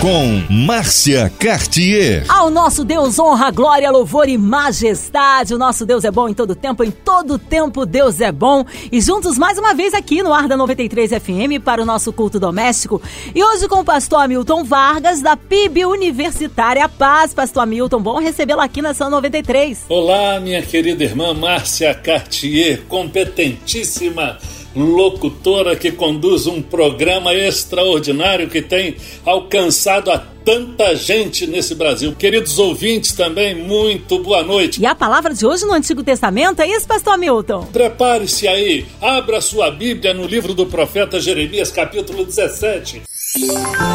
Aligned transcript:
com 0.00 0.42
Márcia 0.50 1.32
Cartier. 1.38 2.24
Ao 2.28 2.50
nosso 2.50 2.84
Deus 2.84 3.18
honra, 3.18 3.50
glória, 3.50 3.90
louvor 3.90 4.28
e 4.28 4.36
majestade. 4.36 5.54
O 5.54 5.58
nosso 5.58 5.86
Deus 5.86 6.04
é 6.04 6.10
bom 6.10 6.28
em 6.28 6.34
todo 6.34 6.54
tempo, 6.54 6.84
em 6.84 6.90
todo 6.90 7.38
tempo 7.38 7.86
Deus 7.86 8.20
é 8.20 8.30
bom. 8.30 8.64
E 8.92 9.00
juntos 9.00 9.38
mais 9.38 9.58
uma 9.58 9.74
vez 9.74 9.94
aqui 9.94 10.22
no 10.22 10.32
Ar 10.32 10.48
da 10.48 10.56
93 10.56 11.10
FM 11.10 11.62
para 11.64 11.82
o 11.82 11.86
nosso 11.86 12.12
culto 12.12 12.38
doméstico. 12.38 13.00
E 13.34 13.42
hoje 13.42 13.68
com 13.68 13.80
o 13.80 13.84
pastor 13.84 14.20
Hamilton 14.20 14.64
Vargas 14.64 15.22
da 15.22 15.36
PIB 15.36 15.86
Universitária 15.86 16.88
Paz. 16.88 17.32
Pastor 17.32 17.62
Hamilton, 17.62 18.00
bom 18.00 18.18
recebê-lo 18.18 18.60
aqui 18.60 18.82
na 18.82 18.92
São 18.92 19.08
93. 19.08 19.86
Olá, 19.88 20.38
minha 20.40 20.62
querida 20.62 21.04
irmã 21.04 21.32
Márcia 21.32 21.94
Cartier, 21.94 22.82
competentíssima 22.88 24.38
locutora 24.76 25.74
que 25.74 25.90
conduz 25.90 26.46
um 26.46 26.60
programa 26.60 27.34
extraordinário 27.34 28.48
que 28.48 28.60
tem 28.60 28.96
alcançado 29.24 30.10
a 30.10 30.18
tanta 30.18 30.94
gente 30.94 31.46
nesse 31.46 31.74
Brasil. 31.74 32.14
Queridos 32.14 32.58
ouvintes 32.58 33.12
também, 33.12 33.54
muito 33.54 34.18
boa 34.20 34.44
noite. 34.44 34.80
E 34.80 34.86
a 34.86 34.94
palavra 34.94 35.34
de 35.34 35.44
hoje 35.44 35.64
no 35.64 35.72
Antigo 35.72 36.04
Testamento 36.04 36.60
é 36.60 36.68
isso, 36.68 36.86
pastor 36.86 37.18
Milton? 37.18 37.66
Prepare-se 37.72 38.46
aí, 38.46 38.86
abra 39.00 39.40
sua 39.40 39.70
Bíblia 39.70 40.14
no 40.14 40.24
livro 40.24 40.54
do 40.54 40.66
profeta 40.66 41.18
Jeremias, 41.18 41.72
capítulo 41.72 42.24
17. 42.24 43.02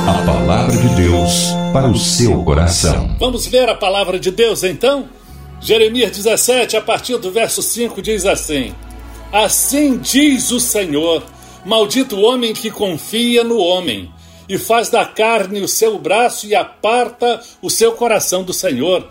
A 0.07 0.25
palavra 0.25 0.75
de 0.75 0.89
Deus 0.95 1.53
para 1.71 1.87
o 1.87 1.97
seu 1.97 2.43
coração. 2.43 3.15
Vamos 3.17 3.47
ver 3.47 3.69
a 3.69 3.75
palavra 3.75 4.19
de 4.19 4.29
Deus 4.29 4.63
então? 4.63 5.07
Jeremias 5.61 6.11
17, 6.11 6.75
a 6.75 6.81
partir 6.81 7.17
do 7.17 7.31
verso 7.31 7.61
5, 7.61 8.01
diz 8.01 8.25
assim: 8.25 8.73
Assim 9.31 9.97
diz 9.97 10.51
o 10.51 10.59
Senhor: 10.59 11.23
Maldito 11.65 12.17
o 12.17 12.21
homem 12.21 12.53
que 12.53 12.69
confia 12.69 13.43
no 13.45 13.57
homem, 13.57 14.11
e 14.49 14.57
faz 14.57 14.89
da 14.89 15.05
carne 15.05 15.61
o 15.61 15.67
seu 15.69 15.97
braço 15.97 16.45
e 16.47 16.53
aparta 16.53 17.39
o 17.61 17.69
seu 17.69 17.93
coração 17.93 18.43
do 18.43 18.53
Senhor. 18.53 19.07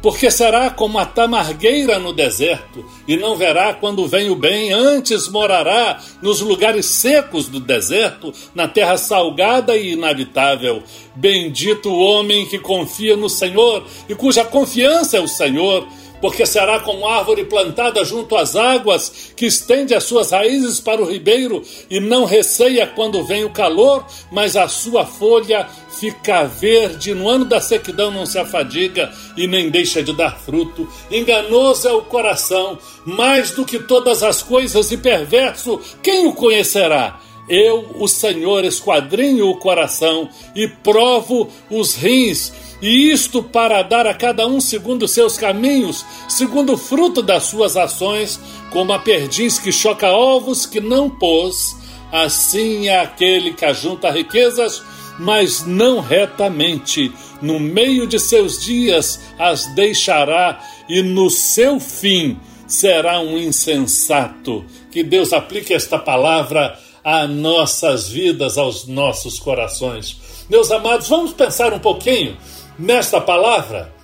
Porque 0.00 0.30
será 0.30 0.70
como 0.70 0.98
a 0.98 1.06
tamargueira 1.06 1.98
no 1.98 2.12
deserto, 2.12 2.84
e 3.08 3.16
não 3.16 3.34
verá 3.34 3.74
quando 3.74 4.06
vem 4.06 4.30
o 4.30 4.36
bem, 4.36 4.72
antes 4.72 5.26
morará 5.26 5.98
nos 6.22 6.40
lugares 6.40 6.86
secos 6.86 7.48
do 7.48 7.58
deserto, 7.58 8.32
na 8.54 8.68
terra 8.68 8.96
salgada 8.98 9.76
e 9.76 9.94
inabitável. 9.94 10.80
Bendito 11.16 11.88
o 11.88 11.98
homem 11.98 12.46
que 12.46 12.58
confia 12.58 13.16
no 13.16 13.28
Senhor 13.28 13.84
e 14.08 14.14
cuja 14.14 14.44
confiança 14.44 15.16
é 15.16 15.20
o 15.20 15.26
Senhor 15.26 15.88
porque 16.20 16.46
será 16.46 16.80
como 16.80 17.06
árvore 17.06 17.44
plantada 17.44 18.04
junto 18.04 18.36
às 18.36 18.56
águas, 18.56 19.32
que 19.36 19.46
estende 19.46 19.94
as 19.94 20.04
suas 20.04 20.30
raízes 20.30 20.80
para 20.80 21.02
o 21.02 21.10
ribeiro 21.10 21.62
e 21.90 22.00
não 22.00 22.24
receia 22.24 22.86
quando 22.86 23.24
vem 23.24 23.44
o 23.44 23.50
calor, 23.50 24.04
mas 24.30 24.56
a 24.56 24.68
sua 24.68 25.04
folha 25.04 25.66
fica 25.98 26.44
verde, 26.44 27.14
no 27.14 27.28
ano 27.28 27.44
da 27.44 27.60
sequidão 27.60 28.10
não 28.10 28.26
se 28.26 28.38
afadiga 28.38 29.12
e 29.36 29.46
nem 29.46 29.70
deixa 29.70 30.02
de 30.02 30.12
dar 30.12 30.38
fruto. 30.38 30.88
Enganoso 31.10 31.88
é 31.88 31.92
o 31.92 32.02
coração, 32.02 32.78
mais 33.04 33.50
do 33.50 33.64
que 33.64 33.78
todas 33.78 34.22
as 34.22 34.42
coisas, 34.42 34.90
e 34.92 34.96
perverso, 34.96 35.80
quem 36.02 36.26
o 36.26 36.32
conhecerá? 36.32 37.20
Eu, 37.48 37.86
o 37.98 38.08
Senhor, 38.08 38.64
esquadrinho 38.64 39.48
o 39.48 39.56
coração 39.56 40.28
e 40.54 40.66
provo 40.66 41.48
os 41.70 41.94
rins 41.94 42.52
e 42.80 43.10
isto 43.10 43.42
para 43.42 43.82
dar 43.82 44.06
a 44.06 44.12
cada 44.12 44.46
um 44.46 44.60
segundo 44.60 45.08
seus 45.08 45.38
caminhos, 45.38 46.04
segundo 46.28 46.74
o 46.74 46.78
fruto 46.78 47.22
das 47.22 47.44
suas 47.44 47.76
ações, 47.76 48.38
como 48.70 48.92
a 48.92 48.98
perdiz 48.98 49.58
que 49.58 49.72
choca 49.72 50.08
ovos 50.08 50.66
que 50.66 50.80
não 50.80 51.08
pôs, 51.08 51.74
assim 52.12 52.88
é 52.88 53.00
aquele 53.00 53.54
que 53.54 53.64
ajunta 53.64 54.10
riquezas, 54.10 54.82
mas 55.18 55.64
não 55.64 56.00
retamente. 56.00 57.10
No 57.40 57.58
meio 57.58 58.06
de 58.06 58.18
seus 58.18 58.62
dias 58.62 59.20
as 59.38 59.66
deixará, 59.74 60.60
e 60.88 61.02
no 61.02 61.30
seu 61.30 61.80
fim 61.80 62.38
será 62.66 63.20
um 63.20 63.38
insensato. 63.38 64.64
Que 64.90 65.02
Deus 65.02 65.32
aplique 65.32 65.72
esta 65.72 65.98
palavra 65.98 66.78
a 67.06 67.24
nossas 67.28 68.08
vidas, 68.08 68.58
aos 68.58 68.84
nossos 68.84 69.38
corações. 69.38 70.16
Meus 70.50 70.72
amados, 70.72 71.08
vamos 71.08 71.32
pensar 71.32 71.72
um 71.72 71.78
pouquinho 71.78 72.36
nesta 72.76 73.20
palavra 73.20 73.94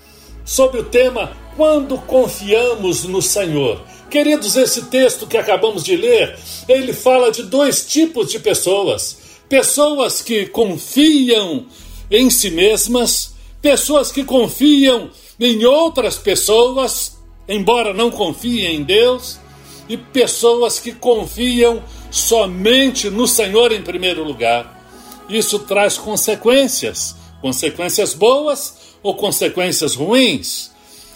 sobre 0.45 0.79
o 0.79 0.85
tema 0.85 1.37
Quando 1.57 1.99
confiamos 1.99 3.03
no 3.03 3.21
Senhor. 3.21 3.83
Queridos, 4.09 4.55
esse 4.55 4.83
texto 4.83 5.27
que 5.27 5.37
acabamos 5.37 5.83
de 5.83 5.97
ler, 5.97 6.39
ele 6.69 6.93
fala 6.93 7.33
de 7.33 7.43
dois 7.43 7.85
tipos 7.85 8.31
de 8.31 8.39
pessoas: 8.39 9.19
pessoas 9.49 10.23
que 10.23 10.47
confiam 10.47 11.67
em 12.09 12.31
si 12.31 12.53
mesmas, 12.53 13.35
pessoas 13.61 14.13
que 14.13 14.23
confiam 14.23 15.11
em 15.41 15.65
outras 15.65 16.19
pessoas, 16.19 17.19
embora 17.49 17.93
não 17.93 18.13
confiem 18.13 18.77
em 18.77 18.83
Deus, 18.85 19.41
e 19.89 19.97
pessoas 19.97 20.79
que 20.79 20.93
confiam 20.93 21.83
somente 22.13 23.11
no 23.11 23.27
Senhor 23.27 23.73
em 23.73 23.83
primeiro 23.83 24.23
lugar. 24.23 24.81
Isso 25.29 25.59
traz 25.59 25.99
consequências 25.99 27.17
consequências 27.43 28.15
boas 28.15 28.95
ou 29.03 29.17
consequências 29.17 29.97
ruins. 29.97 30.71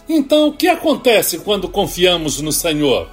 Então, 0.09 0.49
o 0.49 0.53
que 0.53 0.67
acontece 0.67 1.39
quando 1.39 1.69
confiamos 1.69 2.41
no 2.41 2.51
Senhor? 2.51 3.09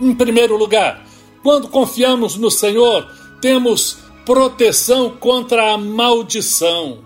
Em 0.00 0.14
primeiro 0.14 0.56
lugar, 0.56 1.06
quando 1.42 1.68
confiamos 1.68 2.36
no 2.36 2.50
Senhor, 2.50 3.06
temos 3.40 3.98
proteção 4.24 5.10
contra 5.10 5.72
a 5.72 5.78
maldição. 5.78 7.00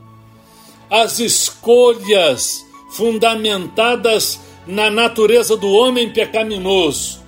As 0.88 1.18
escolhas 1.18 2.64
fundamentadas 2.92 4.40
na 4.66 4.90
natureza 4.90 5.56
do 5.56 5.70
homem 5.70 6.12
pecaminoso, 6.12 7.20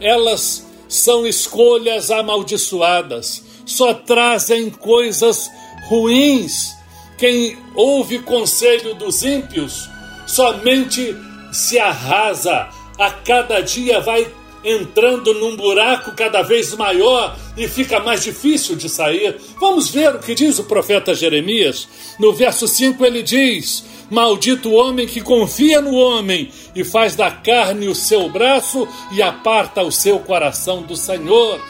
elas 0.00 0.66
são 0.90 1.24
escolhas 1.24 2.10
amaldiçoadas, 2.10 3.42
só 3.64 3.94
trazem 3.94 4.68
coisas 4.68 5.48
ruins. 5.88 6.74
Quem 7.16 7.56
ouve 7.76 8.18
conselho 8.18 8.94
dos 8.96 9.22
ímpios 9.22 9.88
somente 10.26 11.16
se 11.52 11.78
arrasa, 11.78 12.68
a 12.98 13.10
cada 13.10 13.60
dia 13.60 14.00
vai 14.00 14.26
entrando 14.64 15.34
num 15.34 15.56
buraco 15.56 16.12
cada 16.12 16.42
vez 16.42 16.74
maior 16.74 17.36
e 17.56 17.66
fica 17.66 18.00
mais 18.00 18.22
difícil 18.22 18.76
de 18.76 18.88
sair. 18.88 19.36
Vamos 19.58 19.88
ver 19.88 20.14
o 20.14 20.18
que 20.18 20.34
diz 20.34 20.58
o 20.58 20.64
profeta 20.64 21.14
Jeremias. 21.14 21.88
No 22.18 22.32
verso 22.32 22.68
5 22.68 23.04
ele 23.04 23.22
diz: 23.22 23.84
Maldito 24.10 24.70
o 24.70 24.74
homem 24.74 25.06
que 25.06 25.20
confia 25.20 25.80
no 25.80 25.94
homem 25.94 26.50
e 26.74 26.84
faz 26.84 27.14
da 27.14 27.30
carne 27.30 27.88
o 27.88 27.94
seu 27.94 28.28
braço 28.28 28.86
e 29.12 29.22
aparta 29.22 29.82
o 29.82 29.92
seu 29.92 30.18
coração 30.18 30.82
do 30.82 30.96
Senhor. 30.96 31.60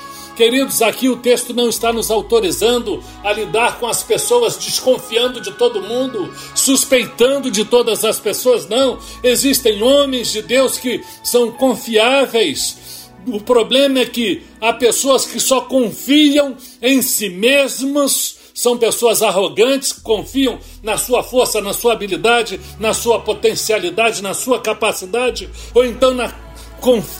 Queridos, 0.41 0.81
aqui 0.81 1.07
o 1.07 1.17
texto 1.17 1.53
não 1.53 1.69
está 1.69 1.93
nos 1.93 2.11
autorizando 2.11 3.05
a 3.23 3.31
lidar 3.31 3.79
com 3.79 3.87
as 3.87 4.03
pessoas 4.03 4.57
desconfiando 4.57 5.39
de 5.39 5.53
todo 5.53 5.83
mundo, 5.83 6.33
suspeitando 6.55 7.51
de 7.51 7.63
todas 7.63 8.07
as 8.07 8.19
pessoas, 8.19 8.67
não. 8.67 8.99
Existem 9.23 9.83
homens 9.83 10.33
de 10.33 10.41
Deus 10.41 10.79
que 10.79 11.05
são 11.23 11.53
confiáveis. 11.53 12.79
O 13.27 13.41
problema 13.41 14.01
é 14.01 14.07
que 14.07 14.43
há 14.61 14.73
pessoas 14.73 15.27
que 15.27 15.39
só 15.39 15.63
confiam 15.63 16.57
em 16.81 17.03
si 17.03 17.29
mesmos, 17.29 18.39
são 18.55 18.77
pessoas 18.77 19.23
arrogantes 19.23 19.93
que 19.93 20.01
confiam 20.01 20.59
na 20.83 20.97
sua 20.97 21.23
força, 21.23 21.61
na 21.61 21.73
sua 21.73 21.93
habilidade, 21.93 22.61
na 22.79 22.93
sua 22.93 23.21
potencialidade, 23.21 24.23
na 24.23 24.35
sua 24.35 24.61
capacidade, 24.61 25.49
ou 25.75 25.85
então 25.85 26.15
na 26.15 26.33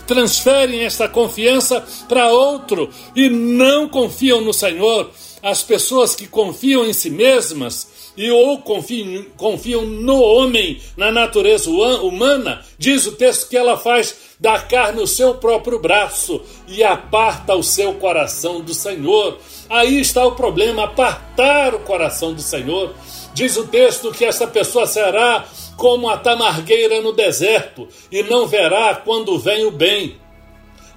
transferem 0.07 0.81
essa 0.81 1.07
confiança 1.07 1.85
para 2.09 2.31
outro 2.31 2.89
e 3.15 3.29
não 3.29 3.87
confiam 3.87 4.41
no 4.41 4.53
Senhor. 4.53 5.11
As 5.41 5.63
pessoas 5.63 6.15
que 6.15 6.27
confiam 6.27 6.85
em 6.85 6.93
si 6.93 7.09
mesmas 7.09 7.87
e 8.17 8.29
ou 8.29 8.59
confiam, 8.59 9.25
confiam 9.37 9.85
no 9.85 10.19
homem, 10.19 10.79
na 10.97 11.11
natureza 11.11 11.69
humana, 11.69 12.63
diz 12.77 13.05
o 13.05 13.13
texto 13.13 13.49
que 13.49 13.57
ela 13.57 13.77
faz 13.77 14.15
da 14.41 14.57
carne 14.57 15.03
o 15.03 15.07
seu 15.07 15.35
próprio 15.35 15.77
braço 15.77 16.41
e 16.67 16.83
aparta 16.83 17.55
o 17.55 17.61
seu 17.61 17.93
coração 17.93 18.59
do 18.59 18.73
Senhor. 18.73 19.37
Aí 19.69 20.01
está 20.01 20.25
o 20.25 20.31
problema, 20.31 20.85
apartar 20.85 21.75
o 21.75 21.79
coração 21.81 22.33
do 22.33 22.41
Senhor. 22.41 22.91
Diz 23.35 23.55
o 23.55 23.67
texto 23.67 24.11
que 24.11 24.25
essa 24.25 24.47
pessoa 24.47 24.87
será 24.87 25.45
como 25.77 26.09
a 26.09 26.17
tamargueira 26.17 27.01
no 27.01 27.13
deserto, 27.13 27.87
e 28.11 28.23
não 28.23 28.47
verá 28.47 28.95
quando 28.95 29.37
vem 29.37 29.65
o 29.65 29.71
bem. 29.71 30.19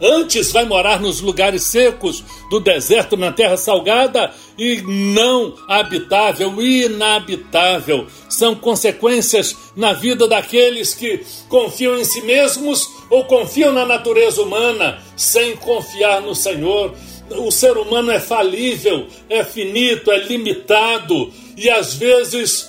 Antes 0.00 0.50
vai 0.50 0.64
morar 0.64 1.00
nos 1.00 1.20
lugares 1.20 1.62
secos 1.64 2.24
do 2.50 2.58
deserto, 2.58 3.16
na 3.16 3.30
terra 3.32 3.56
salgada 3.56 4.32
e 4.58 4.82
não 4.82 5.54
habitável, 5.68 6.60
inabitável. 6.60 8.06
São 8.28 8.54
consequências 8.54 9.56
na 9.76 9.92
vida 9.92 10.26
daqueles 10.26 10.94
que 10.94 11.24
confiam 11.48 11.96
em 11.96 12.04
si 12.04 12.22
mesmos 12.22 12.90
ou 13.14 13.24
confiam 13.26 13.70
na 13.70 13.86
natureza 13.86 14.42
humana 14.42 14.98
sem 15.16 15.54
confiar 15.54 16.20
no 16.20 16.34
Senhor. 16.34 16.92
O 17.30 17.48
ser 17.52 17.78
humano 17.78 18.10
é 18.10 18.18
falível, 18.18 19.06
é 19.30 19.44
finito, 19.44 20.10
é 20.10 20.18
limitado 20.18 21.32
e 21.56 21.70
às 21.70 21.94
vezes 21.94 22.68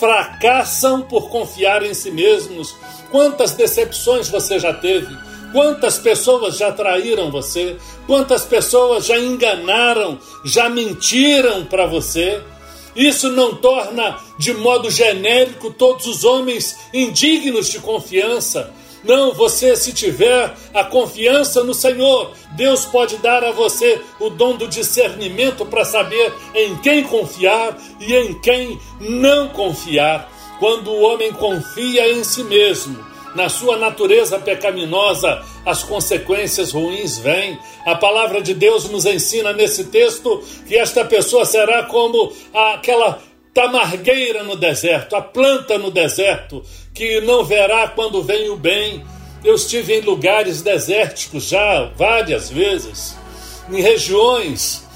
fracassam 0.00 1.02
por 1.02 1.28
confiar 1.28 1.82
em 1.82 1.92
si 1.92 2.10
mesmos. 2.10 2.74
Quantas 3.10 3.52
decepções 3.52 4.30
você 4.30 4.58
já 4.58 4.72
teve? 4.72 5.14
Quantas 5.52 5.98
pessoas 5.98 6.56
já 6.56 6.72
traíram 6.72 7.30
você? 7.30 7.76
Quantas 8.06 8.46
pessoas 8.46 9.04
já 9.04 9.18
enganaram, 9.18 10.18
já 10.42 10.70
mentiram 10.70 11.66
para 11.66 11.84
você? 11.84 12.40
Isso 12.94 13.30
não 13.30 13.54
torna 13.54 14.18
de 14.38 14.52
modo 14.54 14.90
genérico 14.90 15.70
todos 15.70 16.06
os 16.06 16.24
homens 16.24 16.78
indignos 16.92 17.70
de 17.70 17.78
confiança. 17.78 18.72
Não, 19.04 19.32
você, 19.32 19.74
se 19.74 19.92
tiver 19.92 20.54
a 20.72 20.84
confiança 20.84 21.64
no 21.64 21.74
Senhor, 21.74 22.30
Deus 22.52 22.84
pode 22.84 23.16
dar 23.16 23.42
a 23.42 23.50
você 23.50 24.00
o 24.20 24.30
dom 24.30 24.56
do 24.56 24.68
discernimento 24.68 25.66
para 25.66 25.84
saber 25.84 26.32
em 26.54 26.76
quem 26.76 27.02
confiar 27.02 27.76
e 27.98 28.14
em 28.14 28.38
quem 28.40 28.78
não 29.00 29.48
confiar. 29.48 30.30
Quando 30.60 30.92
o 30.92 31.00
homem 31.00 31.32
confia 31.32 32.12
em 32.12 32.22
si 32.22 32.44
mesmo, 32.44 33.11
na 33.34 33.48
sua 33.48 33.76
natureza 33.76 34.38
pecaminosa, 34.38 35.42
as 35.64 35.82
consequências 35.82 36.72
ruins 36.72 37.18
vêm. 37.18 37.58
A 37.86 37.94
palavra 37.94 38.40
de 38.40 38.54
Deus 38.54 38.88
nos 38.88 39.04
ensina 39.04 39.52
nesse 39.52 39.84
texto 39.84 40.42
que 40.66 40.76
esta 40.76 41.04
pessoa 41.04 41.44
será 41.44 41.84
como 41.84 42.32
aquela 42.52 43.20
tamargueira 43.54 44.42
no 44.42 44.56
deserto, 44.56 45.14
a 45.14 45.20
planta 45.20 45.78
no 45.78 45.90
deserto, 45.90 46.62
que 46.94 47.20
não 47.20 47.44
verá 47.44 47.88
quando 47.88 48.22
vem 48.22 48.48
o 48.50 48.56
bem. 48.56 49.04
Eu 49.44 49.54
estive 49.54 49.94
em 49.94 50.00
lugares 50.00 50.62
desérticos 50.62 51.48
já 51.48 51.90
várias 51.96 52.48
vezes, 52.48 53.16
em 53.70 53.80
regiões 53.80 54.86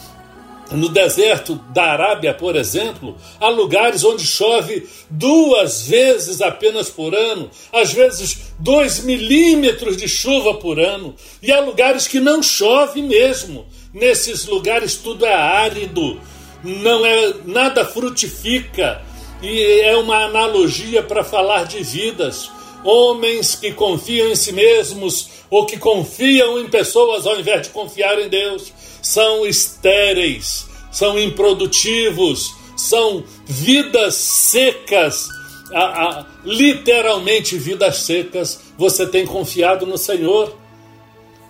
no 0.73 0.89
deserto 0.89 1.55
da 1.73 1.93
Arábia, 1.93 2.35
por 2.35 2.57
exemplo, 2.57 3.17
há 3.41 3.49
lugares 3.49 4.03
onde 4.03 4.27
chove 4.27 4.87
duas 5.09 5.83
vezes 5.87 6.41
apenas 6.41 6.89
por 6.91 7.15
ano, 7.15 7.51
às 7.73 7.93
vezes 7.93 8.53
dois 8.59 9.01
milímetros 9.01 9.97
de 9.97 10.09
chuva 10.09 10.55
por 10.55 10.81
ano, 10.81 11.15
e 11.43 11.53
há 11.53 11.61
lugares 11.61 12.09
que 12.09 12.19
não 12.19 12.43
chove 12.43 13.01
mesmo. 13.01 13.67
Nesses 13.95 14.47
lugares 14.47 14.97
tudo 14.97 15.25
é 15.25 15.35
árido, 15.35 16.21
não 16.65 17.07
é 17.07 17.35
nada 17.45 17.85
frutifica, 17.85 19.03
e 19.43 19.81
é 19.83 19.97
uma 19.97 20.25
analogia 20.25 21.03
para 21.03 21.23
falar 21.23 21.65
de 21.65 21.83
vidas. 21.83 22.51
Homens 22.83 23.55
que 23.55 23.73
confiam 23.73 24.31
em 24.31 24.37
si 24.37 24.53
mesmos 24.53 25.29
ou 25.51 25.67
que 25.67 25.77
confiam 25.77 26.59
em 26.59 26.69
pessoas 26.69 27.27
ao 27.27 27.39
invés 27.39 27.63
de 27.63 27.69
confiar 27.71 28.19
em 28.21 28.29
Deus 28.29 28.73
são 29.07 29.47
estéreis, 29.47 30.67
são 30.91 31.17
improdutivos, 31.17 32.53
são 32.77 33.23
vidas 33.47 34.17
secas, 34.17 35.29
a, 35.73 35.81
a, 35.81 36.27
literalmente 36.45 37.57
vidas 37.57 37.99
secas. 37.99 38.61
Você 38.77 39.07
tem 39.07 39.25
confiado 39.25 39.87
no 39.87 39.97
Senhor. 39.97 40.57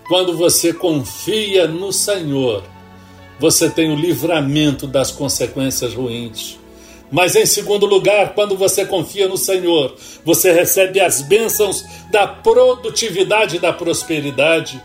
Quando 0.06 0.36
você 0.36 0.72
confia 0.72 1.66
no 1.66 1.92
Senhor, 1.94 2.62
você 3.40 3.70
tem 3.70 3.90
o 3.90 3.96
livramento 3.96 4.86
das 4.86 5.10
consequências 5.10 5.94
ruins. 5.94 6.58
Mas 7.10 7.34
em 7.36 7.46
segundo 7.46 7.86
lugar, 7.86 8.34
quando 8.34 8.54
você 8.54 8.84
confia 8.84 9.26
no 9.28 9.38
Senhor, 9.38 9.96
você 10.24 10.52
recebe 10.52 11.00
as 11.00 11.22
bênçãos 11.22 11.82
da 12.10 12.26
produtividade 12.26 13.56
e 13.56 13.60
da 13.60 13.72
prosperidade. 13.72 14.80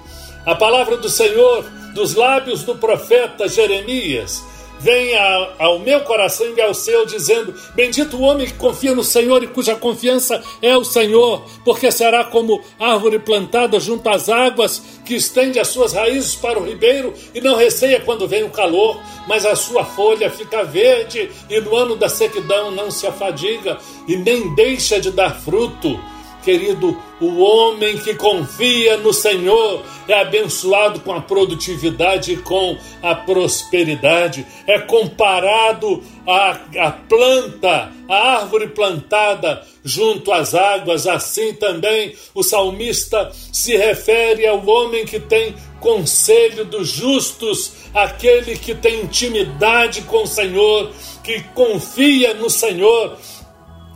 A 0.46 0.56
palavra 0.56 0.98
do 0.98 1.10
Senhor 1.10 1.64
dos 1.94 2.16
lábios 2.16 2.64
do 2.64 2.76
profeta 2.76 3.48
Jeremias, 3.48 4.44
venha 4.80 5.54
ao 5.60 5.78
meu 5.78 6.02
coração 6.02 6.48
e 6.56 6.62
ao 6.62 6.74
seu, 6.74 7.06
dizendo: 7.06 7.54
Bendito 7.76 8.18
o 8.18 8.22
homem 8.22 8.48
que 8.48 8.54
confia 8.54 8.96
no 8.96 9.04
Senhor 9.04 9.44
e 9.44 9.48
cuja 9.48 9.76
confiança 9.76 10.44
é 10.62 10.76
o 10.76 10.84
Senhor, 10.84 11.44
porque 11.64 11.92
será 11.92 12.24
como 12.24 12.62
árvore 12.80 13.20
plantada 13.20 13.80
junto 13.80 14.10
às 14.10 14.28
águas, 14.28 14.82
que 15.06 15.16
estende 15.16 15.60
as 15.60 15.68
suas 15.68 15.94
raízes 15.94 16.36
para 16.36 16.60
o 16.60 16.66
ribeiro 16.66 17.14
e 17.34 17.40
não 17.40 17.56
receia 17.56 18.02
quando 18.02 18.28
vem 18.28 18.44
o 18.44 18.50
calor, 18.50 19.00
mas 19.28 19.46
a 19.46 19.56
sua 19.56 19.86
folha 19.86 20.30
fica 20.30 20.64
verde 20.64 21.30
e 21.50 21.62
no 21.62 21.76
ano 21.76 21.96
da 21.96 22.10
sequidão 22.10 22.72
não 22.72 22.90
se 22.90 23.06
afadiga 23.06 23.78
e 24.08 24.16
nem 24.16 24.56
deixa 24.56 25.00
de 25.00 25.12
dar 25.12 25.40
fruto. 25.40 26.00
Querido, 26.44 26.98
o 27.20 27.38
homem 27.40 27.98
que 28.00 28.16
confia 28.16 28.98
no 28.98 29.14
Senhor 29.14 29.84
é 30.08 30.22
abençoado 30.22 31.00
com 31.02 31.14
a 31.14 31.22
produtividade 31.22 32.34
e 32.34 32.38
com 32.38 32.76
a 33.02 33.14
prosperidade. 33.14 34.46
É 34.66 34.80
comparado 34.80 36.04
à, 36.26 36.60
à 36.80 36.92
planta, 36.92 37.92
à 38.10 38.40
árvore 38.40 38.70
plantada 38.70 39.62
junto 39.84 40.32
às 40.32 40.56
águas. 40.56 41.06
Assim 41.06 41.54
também 41.54 42.16
o 42.34 42.42
salmista 42.42 43.32
se 43.54 43.78
refere 43.78 44.48
ao 44.48 44.66
homem 44.68 45.06
que 45.06 45.20
tem 45.20 45.56
conselho 45.80 46.66
dos 46.66 46.88
justos, 46.88 47.74
aquele 47.94 48.58
que 48.58 48.74
tem 48.74 49.02
intimidade 49.02 50.04
com 50.04 50.24
o 50.24 50.28
Senhor, 50.28 50.92
que 51.24 51.42
confia 51.56 52.34
no 52.34 52.50
Senhor 52.50 53.18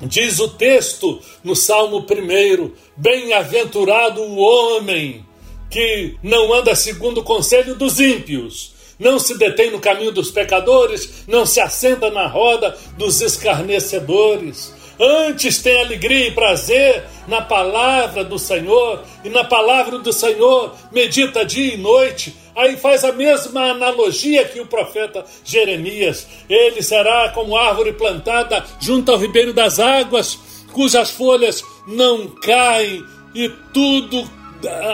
Diz 0.02 0.40
o 0.40 0.50
texto 0.50 1.22
no 1.44 1.56
Salmo 1.56 2.00
1: 2.00 2.72
Bem-aventurado 2.98 4.22
o 4.22 4.38
homem 4.38 5.26
que 5.70 6.18
não 6.22 6.54
anda 6.54 6.76
segundo 6.76 7.20
o 7.20 7.24
conselho 7.24 7.76
dos 7.76 8.00
ímpios, 8.00 8.74
não 9.00 9.18
se 9.18 9.38
detém 9.38 9.72
no 9.72 9.80
caminho 9.80 10.12
dos 10.12 10.32
pecadores, 10.32 11.24
não 11.28 11.46
se 11.46 11.60
assenta 11.60 12.10
na 12.10 12.28
roda 12.28 12.78
dos 12.98 13.22
escarnecedores. 13.22 14.74
Antes 15.00 15.62
tem 15.62 15.82
alegria 15.82 16.28
e 16.28 16.32
prazer 16.32 17.04
na 17.28 17.42
palavra 17.42 18.24
do 18.24 18.40
Senhor, 18.40 19.02
e 19.24 19.30
na 19.30 19.44
palavra 19.44 20.00
do 20.00 20.14
Senhor 20.14 20.74
medita 20.92 21.46
dia 21.46 21.74
e 21.74 21.78
noite 21.78 22.34
Aí 22.56 22.78
faz 22.78 23.04
a 23.04 23.12
mesma 23.12 23.72
analogia 23.72 24.46
que 24.46 24.62
o 24.62 24.66
profeta 24.66 25.26
Jeremias. 25.44 26.26
Ele 26.50 26.82
será 26.82 27.30
como 27.30 27.58
árvore 27.58 27.94
plantada 27.94 28.66
junto 28.80 29.12
ao 29.12 29.18
ribeiro 29.18 29.54
das 29.54 29.80
águas, 29.80 30.40
cujas 30.72 31.12
folhas 31.12 31.64
não 31.88 32.28
caem 32.28 33.04
e 33.34 33.50
tudo, 33.74 34.30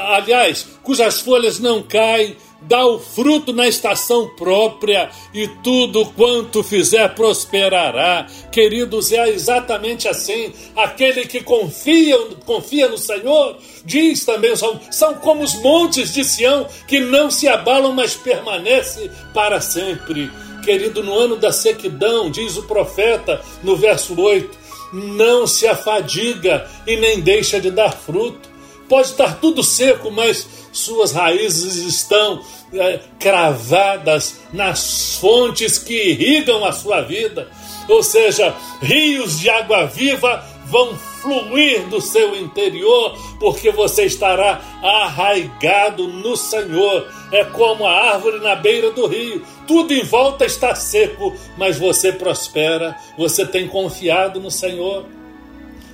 aliás, 0.10 0.68
cujas 0.82 1.22
folhas 1.22 1.60
não 1.60 1.84
caem 1.84 2.36
dá 2.62 2.86
o 2.86 3.00
fruto 3.00 3.52
na 3.52 3.68
estação 3.68 4.28
própria 4.36 5.10
e 5.34 5.48
tudo 5.64 6.06
quanto 6.06 6.64
fizer 6.64 7.14
prosperará. 7.16 8.28
Queridos, 8.52 9.12
é 9.12 9.30
exatamente 9.30 10.08
assim. 10.08 10.54
Aquele 10.76 11.26
que 11.26 11.42
confia, 11.42 12.18
confia 12.46 12.88
no 12.88 12.98
Senhor, 12.98 13.58
diz 13.84 14.24
também, 14.26 14.56
são, 14.56 14.80
são 14.92 15.16
como 15.16 15.44
os 15.44 15.56
montes 15.62 16.14
de 16.14 16.24
Sião 16.24 16.68
que 16.88 17.00
não 17.00 17.32
se 17.32 17.48
abalam, 17.48 17.94
mas 17.94 18.16
permanece 18.16 19.10
para 19.34 19.60
sempre. 19.60 20.32
Querido, 20.64 21.04
no 21.04 21.18
ano 21.18 21.38
da 21.38 21.52
sequidão, 21.52 22.30
diz 22.30 22.56
o 22.56 22.64
profeta 22.64 23.42
no 23.64 23.76
verso 23.76 24.20
8, 24.20 24.60
não 24.94 25.48
se 25.48 25.66
afadiga 25.66 26.70
e 26.86 26.98
nem 26.98 27.20
deixa 27.20 27.60
de 27.60 27.72
dar 27.72 27.92
fruto. 27.92 28.51
Pode 28.92 29.08
estar 29.08 29.40
tudo 29.40 29.64
seco, 29.64 30.12
mas 30.12 30.46
suas 30.74 31.14
raízes 31.14 31.78
estão 31.78 32.42
é, 32.74 33.00
cravadas 33.18 34.42
nas 34.52 35.16
fontes 35.16 35.78
que 35.78 36.10
irrigam 36.10 36.66
a 36.66 36.74
sua 36.74 37.00
vida, 37.00 37.50
ou 37.88 38.04
seja, 38.04 38.54
rios 38.82 39.40
de 39.40 39.50
água 39.50 39.86
viva 39.86 40.46
vão 40.66 40.94
fluir 41.22 41.88
do 41.88 42.02
seu 42.02 42.36
interior, 42.36 43.18
porque 43.40 43.72
você 43.72 44.04
estará 44.04 44.60
arraigado 44.84 46.10
no 46.10 46.36
Senhor. 46.36 47.08
É 47.32 47.46
como 47.46 47.88
a 47.88 48.12
árvore 48.12 48.42
na 48.42 48.58
beira 48.58 48.92
do 48.92 49.08
rio, 49.08 49.42
tudo 49.66 49.94
em 49.94 50.04
volta 50.04 50.44
está 50.44 50.76
seco, 50.76 51.34
mas 51.58 51.80
você 51.80 52.12
prospera, 52.12 52.94
você 53.18 53.46
tem 53.46 53.70
confiado 53.70 54.42
no 54.42 54.52
Senhor. 54.52 55.06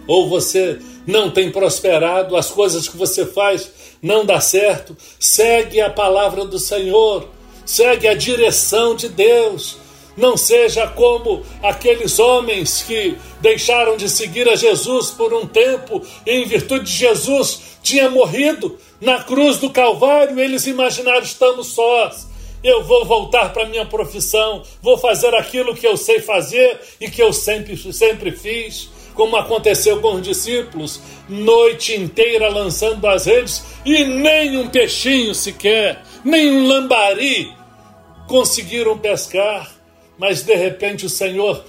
Ou 0.08 0.30
você 0.30 0.80
não 1.06 1.30
tem 1.30 1.52
prosperado, 1.52 2.36
as 2.36 2.50
coisas 2.50 2.88
que 2.88 2.98
você 2.98 3.26
faz 3.26 3.70
não 4.02 4.26
dá 4.26 4.40
certo, 4.40 4.96
segue 5.20 5.82
a 5.82 5.90
palavra 5.90 6.46
do 6.46 6.58
Senhor, 6.58 7.28
segue 7.66 8.08
a 8.08 8.14
direção 8.14 8.96
de 8.96 9.10
Deus. 9.10 9.78
não 10.18 10.36
seja 10.36 10.88
como 10.88 11.44
aqueles 11.62 12.18
homens 12.18 12.82
que 12.82 13.16
deixaram 13.40 13.96
de 13.96 14.10
seguir 14.10 14.50
a 14.50 14.56
Jesus 14.56 15.12
por 15.12 15.32
um 15.32 15.46
tempo 15.46 16.02
e, 16.26 16.32
em 16.32 16.46
virtude 16.46 16.86
de 16.86 16.98
Jesus, 16.98 17.60
tinha 17.84 18.10
morrido 18.10 18.78
na 19.00 19.24
cruz 19.24 19.58
do 19.58 19.70
Calvário. 19.70 20.40
Eles 20.40 20.66
imaginaram: 20.66 21.22
estamos 21.22 21.68
sós. 21.68 22.28
Eu 22.64 22.84
vou 22.84 23.06
voltar 23.06 23.54
para 23.54 23.68
minha 23.68 23.86
profissão, 23.86 24.64
vou 24.82 24.98
fazer 24.98 25.34
aquilo 25.36 25.76
que 25.76 25.86
eu 25.86 25.96
sei 25.96 26.20
fazer 26.20 26.82
e 27.00 27.10
que 27.10 27.22
eu 27.22 27.32
sempre, 27.32 27.78
sempre 27.94 28.32
fiz, 28.32 28.90
como 29.18 29.36
aconteceu 29.36 30.00
com 30.00 30.14
os 30.14 30.22
discípulos, 30.22 31.02
noite 31.28 31.94
inteira 31.94 32.48
lançando 32.48 33.06
as 33.06 33.26
redes 33.26 33.66
e 33.84 34.06
nem 34.06 34.58
um 34.58 34.70
peixinho 34.70 35.36
sequer, 35.36 36.02
nem 36.24 36.50
um 36.50 36.68
lambari 36.68 37.52
conseguiram 38.28 38.98
pescar 38.98 39.78
mas 40.18 40.42
de 40.42 40.56
repente 40.56 41.06
o 41.06 41.10
Senhor 41.10 41.64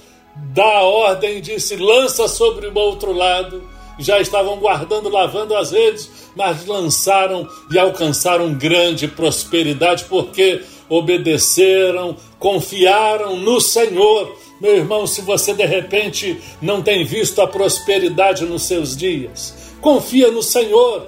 dá 0.53 0.79
a 0.79 0.83
ordem 0.83 1.37
e 1.37 1.41
disse: 1.41 1.75
lança 1.75 2.27
sobre 2.27 2.67
o 2.67 2.77
outro 2.77 3.13
lado. 3.13 3.63
Já 3.99 4.17
estavam 4.21 4.57
guardando, 4.59 5.09
lavando 5.09 5.53
as 5.57 5.71
redes, 5.71 6.09
mas 6.33 6.65
lançaram 6.65 7.45
e 7.69 7.77
alcançaram 7.77 8.53
grande 8.53 9.09
prosperidade 9.09 10.05
porque 10.05 10.61
obedeceram, 10.87 12.15
confiaram 12.39 13.35
no 13.35 13.59
Senhor. 13.59 14.33
Meu 14.59 14.75
irmão, 14.75 15.07
se 15.07 15.21
você 15.21 15.53
de 15.53 15.65
repente 15.65 16.37
não 16.61 16.81
tem 16.81 17.05
visto 17.05 17.41
a 17.41 17.47
prosperidade 17.47 18.45
nos 18.45 18.63
seus 18.63 18.95
dias, 18.95 19.73
confia 19.79 20.29
no 20.31 20.43
Senhor. 20.43 21.07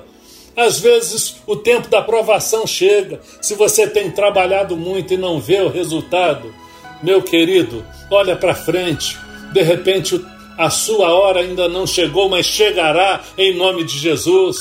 Às 0.55 0.79
vezes 0.79 1.35
o 1.45 1.55
tempo 1.55 1.87
da 1.89 2.01
provação 2.01 2.65
chega. 2.65 3.19
Se 3.41 3.55
você 3.55 3.87
tem 3.87 4.11
trabalhado 4.11 4.77
muito 4.77 5.13
e 5.13 5.17
não 5.17 5.39
vê 5.39 5.61
o 5.61 5.69
resultado, 5.69 6.53
meu 7.03 7.21
querido, 7.21 7.85
olha 8.09 8.35
para 8.35 8.55
frente. 8.55 9.17
De 9.53 9.61
repente 9.61 10.23
a 10.57 10.69
sua 10.69 11.11
hora 11.13 11.41
ainda 11.41 11.67
não 11.67 11.87
chegou, 11.87 12.29
mas 12.29 12.45
chegará 12.45 13.21
em 13.37 13.55
nome 13.55 13.83
de 13.83 13.97
Jesus. 13.97 14.57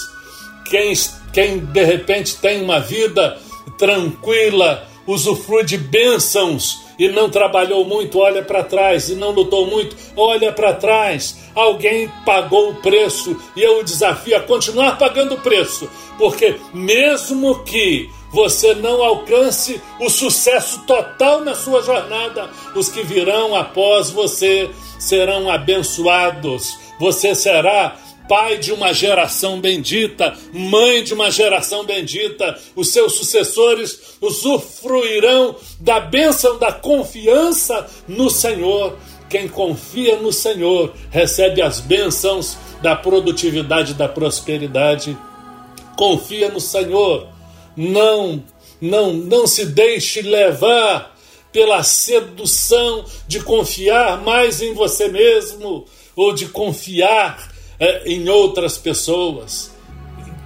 Quem, 0.64 0.92
quem 1.32 1.58
de 1.58 1.84
repente 1.84 2.36
tem 2.36 2.62
uma 2.62 2.80
vida 2.80 3.36
tranquila, 3.78 4.86
usufrui 5.06 5.64
de 5.64 5.76
bênçãos 5.76 6.89
e 7.00 7.08
não 7.08 7.30
trabalhou 7.30 7.82
muito, 7.82 8.18
olha 8.18 8.42
para 8.42 8.62
trás, 8.62 9.08
e 9.08 9.14
não 9.14 9.30
lutou 9.30 9.66
muito, 9.66 9.96
olha 10.14 10.52
para 10.52 10.74
trás. 10.74 11.38
Alguém 11.54 12.12
pagou 12.26 12.68
o 12.68 12.74
preço 12.74 13.34
e 13.56 13.62
eu 13.62 13.78
o 13.78 13.82
desafio 13.82 14.36
a 14.36 14.40
continuar 14.40 14.98
pagando 14.98 15.34
o 15.34 15.40
preço, 15.40 15.88
porque 16.18 16.56
mesmo 16.74 17.64
que 17.64 18.10
você 18.30 18.74
não 18.74 19.02
alcance 19.02 19.80
o 19.98 20.10
sucesso 20.10 20.82
total 20.86 21.40
na 21.40 21.54
sua 21.54 21.82
jornada. 21.82 22.50
Os 22.76 22.90
que 22.90 23.02
virão 23.02 23.56
após 23.56 24.10
você 24.10 24.70
serão 24.98 25.50
abençoados. 25.50 26.78
Você 27.00 27.34
será 27.34 27.96
pai 28.30 28.58
de 28.58 28.72
uma 28.72 28.94
geração 28.94 29.60
bendita, 29.60 30.38
mãe 30.52 31.02
de 31.02 31.12
uma 31.12 31.32
geração 31.32 31.84
bendita. 31.84 32.56
Os 32.76 32.90
seus 32.90 33.14
sucessores 33.14 34.14
usufruirão 34.20 35.56
da 35.80 35.98
bênção 35.98 36.56
da 36.56 36.70
confiança 36.72 37.88
no 38.06 38.30
Senhor. 38.30 38.96
Quem 39.28 39.48
confia 39.48 40.14
no 40.14 40.32
Senhor 40.32 40.94
recebe 41.10 41.60
as 41.60 41.80
bênçãos 41.80 42.56
da 42.80 42.94
produtividade 42.94 43.94
da 43.94 44.08
prosperidade. 44.08 45.18
Confia 45.96 46.50
no 46.50 46.60
Senhor 46.60 47.26
não, 47.76 48.44
não, 48.80 49.12
não 49.12 49.44
se 49.44 49.66
deixe 49.66 50.22
levar 50.22 51.16
pela 51.50 51.82
sedução 51.82 53.04
de 53.26 53.40
confiar 53.40 54.22
mais 54.22 54.62
em 54.62 54.72
você 54.72 55.08
mesmo 55.08 55.84
ou 56.14 56.32
de 56.32 56.46
confiar 56.46 57.49
em 58.04 58.28
outras 58.28 58.76
pessoas 58.76 59.70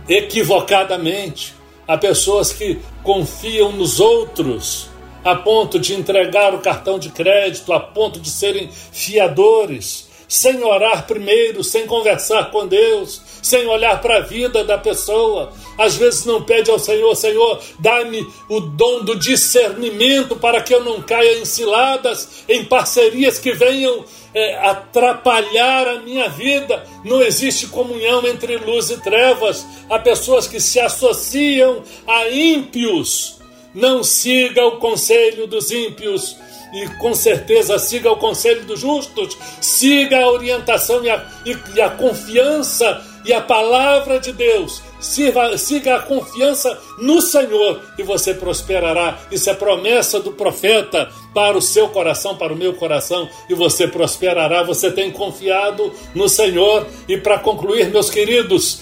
equivocadamente. 0.08 1.54
Há 1.86 1.98
pessoas 1.98 2.52
que 2.52 2.78
confiam 3.02 3.72
nos 3.72 4.00
outros 4.00 4.88
a 5.24 5.34
ponto 5.34 5.78
de 5.78 5.94
entregar 5.94 6.54
o 6.54 6.60
cartão 6.60 6.98
de 6.98 7.08
crédito, 7.08 7.72
a 7.72 7.80
ponto 7.80 8.20
de 8.20 8.28
serem 8.28 8.70
fiadores, 8.70 10.08
sem 10.28 10.62
orar 10.62 11.06
primeiro, 11.06 11.64
sem 11.64 11.86
conversar 11.86 12.50
com 12.50 12.66
Deus, 12.66 13.22
sem 13.42 13.66
olhar 13.66 14.00
para 14.00 14.18
a 14.18 14.20
vida 14.20 14.64
da 14.64 14.76
pessoa. 14.76 15.52
Às 15.78 15.96
vezes 15.96 16.24
não 16.24 16.42
pede 16.42 16.70
ao 16.70 16.78
Senhor, 16.78 17.14
Senhor, 17.14 17.60
dá-me 17.78 18.26
o 18.48 18.60
dom 18.60 19.02
do 19.02 19.16
discernimento 19.16 20.36
para 20.36 20.60
que 20.60 20.74
eu 20.74 20.84
não 20.84 21.00
caia 21.00 21.38
em 21.38 21.44
ciladas, 21.44 22.44
em 22.48 22.64
parcerias 22.64 23.38
que 23.38 23.52
venham 23.52 24.04
é, 24.34 24.56
atrapalhar 24.66 25.86
a 25.88 26.00
minha 26.00 26.28
vida. 26.28 26.84
Não 27.04 27.22
existe 27.22 27.68
comunhão 27.68 28.26
entre 28.26 28.56
luz 28.56 28.90
e 28.90 29.00
trevas. 29.00 29.64
Há 29.88 29.98
pessoas 29.98 30.46
que 30.46 30.60
se 30.60 30.80
associam 30.80 31.82
a 32.06 32.28
ímpios. 32.28 33.40
Não 33.74 34.02
siga 34.02 34.64
o 34.66 34.78
conselho 34.78 35.46
dos 35.46 35.70
ímpios 35.70 36.36
e 36.74 36.88
com 36.98 37.14
certeza 37.14 37.78
siga 37.78 38.10
o 38.10 38.16
conselho 38.16 38.64
dos 38.64 38.80
justos, 38.80 39.38
siga 39.60 40.20
a 40.20 40.28
orientação 40.28 41.04
e 41.04 41.10
a, 41.10 41.24
e, 41.46 41.56
e 41.76 41.80
a 41.80 41.88
confiança 41.90 43.00
e 43.24 43.32
a 43.32 43.40
palavra 43.40 44.18
de 44.18 44.32
Deus. 44.32 44.82
Siga, 45.04 45.58
siga 45.58 45.96
a 45.96 46.00
confiança 46.00 46.80
no 46.98 47.20
Senhor 47.20 47.78
e 47.98 48.02
você 48.02 48.32
prosperará. 48.32 49.18
Isso 49.30 49.50
é 49.50 49.54
promessa 49.54 50.18
do 50.18 50.32
profeta 50.32 51.12
para 51.34 51.58
o 51.58 51.60
seu 51.60 51.88
coração, 51.90 52.38
para 52.38 52.54
o 52.54 52.56
meu 52.56 52.72
coração, 52.72 53.28
e 53.46 53.52
você 53.52 53.86
prosperará. 53.86 54.62
Você 54.62 54.90
tem 54.90 55.10
confiado 55.10 55.92
no 56.14 56.26
Senhor. 56.26 56.86
E 57.06 57.18
para 57.18 57.38
concluir, 57.38 57.90
meus 57.90 58.08
queridos, 58.08 58.80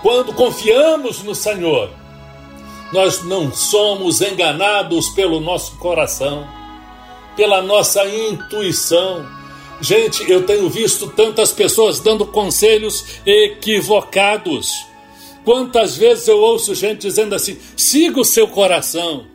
quando 0.00 0.32
confiamos 0.32 1.22
no 1.22 1.34
Senhor, 1.34 1.90
nós 2.90 3.22
não 3.22 3.52
somos 3.52 4.22
enganados 4.22 5.10
pelo 5.10 5.38
nosso 5.38 5.76
coração, 5.76 6.48
pela 7.36 7.60
nossa 7.60 8.06
intuição 8.06 9.36
Gente, 9.82 10.24
eu 10.30 10.46
tenho 10.46 10.70
visto 10.70 11.06
tantas 11.08 11.52
pessoas 11.52 12.00
dando 12.00 12.24
conselhos 12.24 13.04
equivocados. 13.26 14.86
Quantas 15.46 15.96
vezes 15.96 16.26
eu 16.26 16.40
ouço 16.40 16.74
gente 16.74 17.02
dizendo 17.02 17.32
assim: 17.32 17.56
siga 17.76 18.20
o 18.20 18.24
seu 18.24 18.48
coração. 18.48 19.28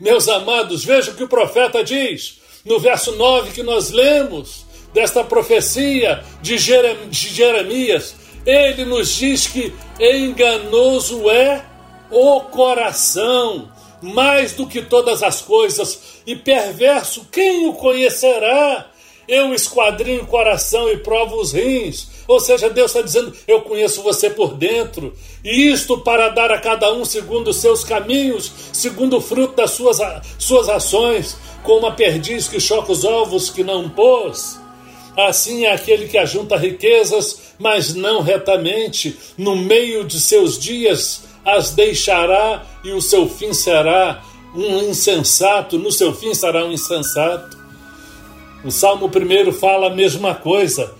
Meus 0.00 0.28
amados, 0.28 0.82
veja 0.82 1.10
o 1.10 1.14
que 1.14 1.24
o 1.24 1.28
profeta 1.28 1.84
diz 1.84 2.38
no 2.64 2.80
verso 2.80 3.12
9 3.12 3.52
que 3.52 3.62
nós 3.62 3.90
lemos 3.90 4.64
desta 4.94 5.22
profecia 5.22 6.24
de 6.40 6.56
Jeremias. 6.56 8.14
Ele 8.46 8.86
nos 8.86 9.14
diz 9.14 9.46
que 9.46 9.74
enganoso 10.00 11.28
é 11.28 11.62
o 12.10 12.40
coração, 12.40 13.70
mais 14.00 14.54
do 14.54 14.66
que 14.66 14.80
todas 14.80 15.22
as 15.22 15.42
coisas, 15.42 16.22
e 16.26 16.34
perverso, 16.34 17.26
quem 17.30 17.66
o 17.66 17.74
conhecerá? 17.74 18.90
Eu 19.28 19.52
esquadrinho 19.52 20.22
o 20.22 20.26
coração 20.26 20.88
e 20.90 20.96
provo 20.96 21.36
os 21.36 21.52
rins. 21.52 22.15
Ou 22.28 22.40
seja, 22.40 22.70
Deus 22.70 22.90
está 22.90 23.02
dizendo: 23.02 23.32
Eu 23.46 23.62
conheço 23.62 24.02
você 24.02 24.28
por 24.30 24.54
dentro. 24.54 25.14
E 25.44 25.70
isto 25.70 25.98
para 25.98 26.28
dar 26.28 26.50
a 26.50 26.60
cada 26.60 26.92
um 26.92 27.04
segundo 27.04 27.48
os 27.48 27.56
seus 27.56 27.84
caminhos, 27.84 28.52
segundo 28.72 29.18
o 29.18 29.20
fruto 29.20 29.56
das 29.56 29.72
suas, 29.72 29.98
suas 30.38 30.68
ações, 30.68 31.36
como 31.62 31.86
a 31.86 31.92
perdiz 31.92 32.48
que 32.48 32.60
choca 32.60 32.92
os 32.92 33.04
ovos 33.04 33.50
que 33.50 33.62
não 33.62 33.88
pôs. 33.88 34.58
Assim 35.16 35.64
é 35.64 35.72
aquele 35.72 36.08
que 36.08 36.18
ajunta 36.18 36.56
riquezas, 36.56 37.54
mas 37.58 37.94
não 37.94 38.20
retamente, 38.20 39.16
no 39.38 39.56
meio 39.56 40.04
de 40.04 40.20
seus 40.20 40.58
dias 40.58 41.22
as 41.44 41.70
deixará, 41.70 42.66
e 42.82 42.90
o 42.90 43.00
seu 43.00 43.28
fim 43.28 43.54
será 43.54 44.22
um 44.54 44.82
insensato, 44.82 45.78
no 45.78 45.92
seu 45.92 46.12
fim 46.12 46.34
será 46.34 46.64
um 46.64 46.72
insensato. 46.72 47.56
O 48.64 48.70
Salmo 48.70 49.06
1 49.06 49.52
fala 49.52 49.86
a 49.86 49.94
mesma 49.94 50.34
coisa. 50.34 50.92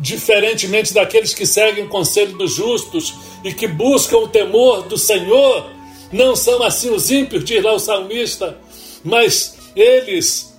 Diferentemente 0.00 0.94
daqueles 0.94 1.34
que 1.34 1.44
seguem 1.44 1.84
o 1.84 1.88
conselho 1.88 2.36
dos 2.36 2.54
justos 2.54 3.14
e 3.42 3.52
que 3.52 3.66
buscam 3.66 4.18
o 4.18 4.28
temor 4.28 4.82
do 4.82 4.96
Senhor, 4.96 5.70
não 6.12 6.36
são 6.36 6.62
assim 6.62 6.90
os 6.90 7.10
ímpios, 7.10 7.44
diz 7.44 7.62
lá 7.62 7.74
o 7.74 7.78
salmista, 7.78 8.56
mas 9.04 9.56
eles 9.74 10.54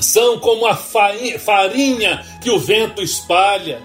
são 0.00 0.38
como 0.38 0.66
a 0.66 0.76
farinha 0.76 2.24
que 2.42 2.50
o 2.50 2.58
vento 2.58 3.02
espalha. 3.02 3.80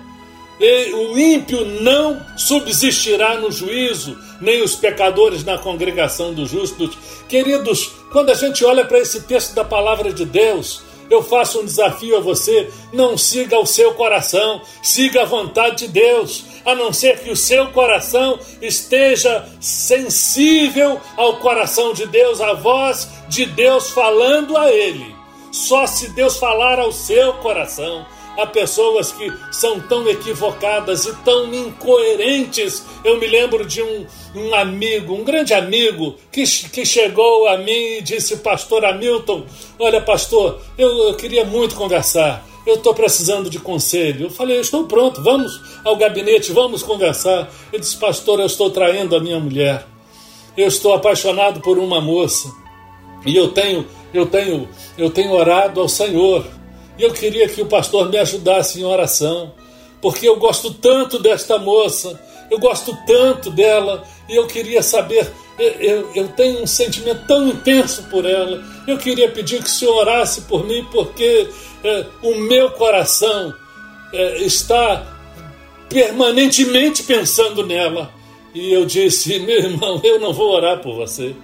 E 0.59 0.93
o 0.93 1.17
ímpio 1.17 1.65
não 1.81 2.21
subsistirá 2.37 3.37
no 3.37 3.51
juízo, 3.51 4.15
nem 4.39 4.61
os 4.61 4.75
pecadores 4.75 5.43
na 5.43 5.57
congregação 5.57 6.33
dos 6.33 6.51
justos. 6.51 6.95
Queridos, 7.27 7.91
quando 8.11 8.29
a 8.29 8.35
gente 8.35 8.63
olha 8.63 8.85
para 8.85 8.99
esse 8.99 9.23
texto 9.23 9.55
da 9.55 9.65
palavra 9.65 10.13
de 10.13 10.23
Deus, 10.23 10.83
eu 11.13 11.21
faço 11.23 11.59
um 11.59 11.65
desafio 11.65 12.17
a 12.17 12.21
você: 12.21 12.69
não 12.93 13.17
siga 13.17 13.59
o 13.59 13.65
seu 13.65 13.93
coração, 13.93 14.61
siga 14.81 15.23
a 15.23 15.25
vontade 15.25 15.85
de 15.85 15.87
Deus, 15.89 16.45
a 16.65 16.73
não 16.73 16.93
ser 16.93 17.19
que 17.19 17.29
o 17.29 17.35
seu 17.35 17.67
coração 17.67 18.39
esteja 18.61 19.45
sensível 19.59 20.99
ao 21.17 21.37
coração 21.37 21.93
de 21.93 22.05
Deus, 22.05 22.39
à 22.39 22.53
voz 22.53 23.09
de 23.27 23.45
Deus 23.45 23.89
falando 23.89 24.57
a 24.57 24.71
ele. 24.71 25.15
só 25.51 25.85
se 25.85 26.07
Deus 26.13 26.37
falar 26.37 26.79
ao 26.79 26.93
seu 26.93 27.33
coração. 27.33 28.05
Há 28.37 28.47
pessoas 28.47 29.11
que 29.11 29.31
são 29.51 29.79
tão 29.79 30.07
equivocadas 30.09 31.05
e 31.05 31.13
tão 31.17 31.53
incoerentes. 31.53 32.85
Eu 33.03 33.19
me 33.19 33.27
lembro 33.27 33.65
de 33.65 33.81
um, 33.81 34.05
um 34.35 34.55
amigo, 34.55 35.13
um 35.13 35.23
grande 35.23 35.53
amigo, 35.53 36.15
que, 36.31 36.43
que 36.69 36.85
chegou 36.85 37.47
a 37.47 37.57
mim 37.57 37.97
e 37.97 38.01
disse: 38.01 38.37
Pastor 38.37 38.85
Hamilton, 38.85 39.45
olha, 39.77 40.01
pastor, 40.01 40.61
eu, 40.77 40.89
eu 41.09 41.15
queria 41.15 41.43
muito 41.45 41.75
conversar. 41.75 42.45
Eu 42.65 42.75
estou 42.75 42.93
precisando 42.93 43.49
de 43.49 43.59
conselho. 43.59 44.27
Eu 44.27 44.29
falei, 44.29 44.57
eu 44.57 44.61
estou 44.61 44.85
pronto, 44.85 45.21
vamos 45.21 45.59
ao 45.83 45.95
gabinete, 45.95 46.51
vamos 46.51 46.83
conversar. 46.83 47.51
Ele 47.73 47.81
disse, 47.81 47.97
pastor, 47.97 48.39
eu 48.39 48.45
estou 48.45 48.69
traindo 48.69 49.15
a 49.15 49.19
minha 49.19 49.39
mulher. 49.39 49.85
Eu 50.55 50.67
estou 50.67 50.93
apaixonado 50.93 51.59
por 51.61 51.79
uma 51.79 51.99
moça. 51.99 52.51
E 53.25 53.35
eu 53.35 53.49
tenho, 53.49 53.87
eu 54.13 54.25
tenho, 54.25 54.69
eu 54.97 55.09
tenho 55.09 55.31
orado 55.31 55.81
ao 55.81 55.89
Senhor. 55.89 56.45
E 57.01 57.03
eu 57.03 57.11
queria 57.11 57.49
que 57.49 57.63
o 57.63 57.65
pastor 57.65 58.11
me 58.11 58.17
ajudasse 58.19 58.79
em 58.79 58.83
oração, 58.83 59.53
porque 59.99 60.29
eu 60.29 60.35
gosto 60.35 60.71
tanto 60.71 61.17
desta 61.17 61.57
moça, 61.57 62.21
eu 62.51 62.59
gosto 62.59 62.95
tanto 63.07 63.49
dela, 63.49 64.03
e 64.29 64.35
eu 64.35 64.45
queria 64.45 64.83
saber, 64.83 65.27
eu, 65.57 66.11
eu 66.13 66.27
tenho 66.27 66.61
um 66.61 66.67
sentimento 66.67 67.25
tão 67.25 67.47
intenso 67.47 68.03
por 68.03 68.23
ela, 68.23 68.63
eu 68.87 68.99
queria 68.99 69.31
pedir 69.31 69.63
que 69.63 69.67
o 69.67 69.73
senhor 69.73 69.95
orasse 69.95 70.41
por 70.41 70.63
mim, 70.63 70.85
porque 70.91 71.49
é, 71.83 72.05
o 72.21 72.35
meu 72.35 72.69
coração 72.69 73.51
é, 74.13 74.37
está 74.43 75.03
permanentemente 75.89 77.01
pensando 77.01 77.65
nela. 77.65 78.13
E 78.53 78.71
eu 78.71 78.85
disse, 78.85 79.39
meu 79.41 79.57
irmão, 79.57 79.99
eu 80.03 80.19
não 80.19 80.33
vou 80.33 80.51
orar 80.51 80.83
por 80.83 80.93
você. 80.95 81.35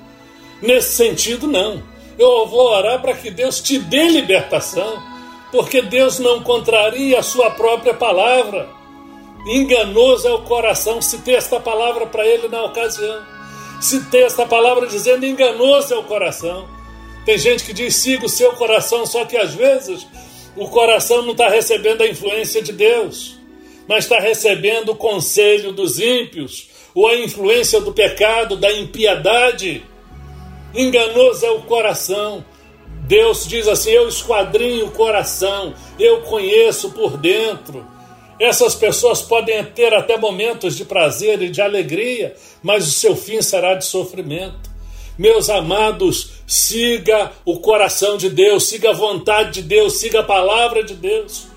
Nesse 0.62 0.98
sentido, 0.98 1.48
não. 1.48 1.82
Eu 2.20 2.46
vou 2.46 2.70
orar 2.70 3.02
para 3.02 3.16
que 3.16 3.32
Deus 3.32 3.60
te 3.60 3.80
dê 3.80 4.08
libertação, 4.08 5.17
porque 5.52 5.82
Deus 5.82 6.20
não 6.20 6.42
contraria 6.42 7.20
a 7.20 7.24
sua 7.24 7.52
própria 7.52 7.94
palavra. 7.94 8.70
Enganoso 9.46 10.28
é 10.28 10.34
o 10.34 10.42
coração. 10.42 11.02
Citei 11.02 11.36
esta 11.36 11.60
palavra 11.60 12.06
para 12.06 12.26
ele 12.26 12.48
na 12.48 12.64
ocasião. 12.64 13.24
Citei 13.80 14.24
esta 14.24 14.46
palavra 14.46 14.88
dizendo: 14.88 15.26
enganoso 15.26 15.94
é 15.94 15.98
o 15.98 16.04
coração. 16.04 16.68
Tem 17.26 17.38
gente 17.38 17.64
que 17.64 17.74
diz: 17.74 17.96
siga 17.96 18.26
o 18.26 18.30
seu 18.30 18.54
coração, 18.54 19.06
só 19.06 19.26
que 19.26 19.38
às 19.38 19.54
vezes 19.54 20.06
o 20.56 20.68
coração 20.68 21.22
não 21.22 21.32
está 21.32 21.48
recebendo 21.48 22.02
a 22.02 22.08
influência 22.08 22.62
de 22.62 22.74
Deus, 22.74 23.38
mas 23.88 24.06
está 24.06 24.20
recebendo 24.20 24.90
o 24.90 24.96
conselho 24.96 25.72
dos 25.72 26.00
ímpios, 26.00 26.70
ou 26.96 27.08
a 27.08 27.16
influência 27.16 27.80
do 27.80 27.94
pecado, 27.94 28.58
da 28.58 28.72
impiedade. 28.74 29.86
Enganoso 30.74 31.46
é 31.46 31.52
o 31.52 31.62
coração. 31.62 32.44
Deus 33.08 33.48
diz 33.48 33.68
assim: 33.68 33.92
Eu 33.92 34.08
esquadrinho 34.08 34.88
o 34.88 34.92
coração, 34.92 35.74
eu 35.98 36.22
conheço 36.22 36.92
por 36.92 37.18
dentro. 37.18 37.86
Essas 38.40 38.76
pessoas 38.76 39.22
podem 39.22 39.64
ter 39.64 39.94
até 39.94 40.18
momentos 40.18 40.76
de 40.76 40.86
prazer 40.86 41.42
e 41.42 41.50
de 41.50 41.62
alegria, 41.62 42.36
mas 42.62 42.88
o 42.88 42.92
seu 42.92 43.16
fim 43.16 43.42
será 43.42 43.74
de 43.74 43.86
sofrimento. 43.86 44.70
Meus 45.18 45.50
amados, 45.50 46.34
siga 46.46 47.32
o 47.44 47.60
coração 47.60 48.18
de 48.18 48.30
Deus, 48.30 48.66
siga 48.66 48.92
a 48.92 48.94
vontade 48.94 49.62
de 49.62 49.62
Deus, 49.64 49.98
siga 49.98 50.20
a 50.20 50.24
palavra 50.24 50.84
de 50.84 50.94
Deus. 50.94 51.48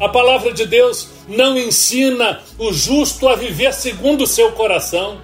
A 0.00 0.08
palavra 0.08 0.52
de 0.52 0.66
Deus 0.66 1.08
não 1.28 1.56
ensina 1.56 2.40
o 2.58 2.72
justo 2.72 3.28
a 3.28 3.36
viver 3.36 3.72
segundo 3.72 4.24
o 4.24 4.26
seu 4.26 4.50
coração. 4.52 5.20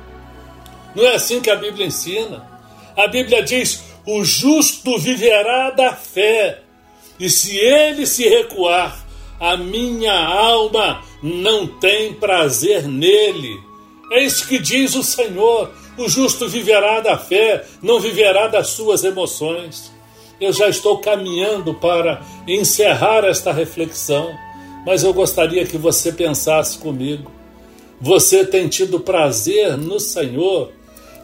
Não 0.94 1.04
é 1.04 1.14
assim 1.14 1.40
que 1.40 1.50
a 1.50 1.56
Bíblia 1.56 1.86
ensina. 1.86 2.48
A 2.96 3.08
Bíblia 3.08 3.42
diz: 3.42 3.89
o 4.12 4.24
justo 4.24 4.98
viverá 4.98 5.70
da 5.70 5.94
fé, 5.94 6.62
e 7.18 7.30
se 7.30 7.56
ele 7.56 8.06
se 8.06 8.28
recuar, 8.28 9.06
a 9.38 9.56
minha 9.56 10.12
alma 10.12 11.02
não 11.22 11.66
tem 11.66 12.14
prazer 12.14 12.88
nele. 12.88 13.60
É 14.10 14.24
isso 14.24 14.48
que 14.48 14.58
diz 14.58 14.94
o 14.96 15.02
Senhor. 15.04 15.70
O 15.96 16.08
justo 16.08 16.48
viverá 16.48 17.00
da 17.00 17.16
fé, 17.16 17.64
não 17.82 18.00
viverá 18.00 18.48
das 18.48 18.68
suas 18.68 19.04
emoções. 19.04 19.92
Eu 20.40 20.52
já 20.52 20.68
estou 20.68 20.98
caminhando 20.98 21.74
para 21.74 22.22
encerrar 22.48 23.24
esta 23.24 23.52
reflexão, 23.52 24.34
mas 24.84 25.04
eu 25.04 25.12
gostaria 25.12 25.64
que 25.66 25.78
você 25.78 26.10
pensasse 26.10 26.78
comigo. 26.78 27.30
Você 28.00 28.44
tem 28.44 28.66
tido 28.66 28.98
prazer 28.98 29.76
no 29.76 30.00
Senhor? 30.00 30.72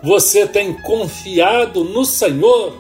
Você 0.07 0.47
tem 0.47 0.73
confiado 0.73 1.83
no 1.83 2.05
Senhor? 2.05 2.75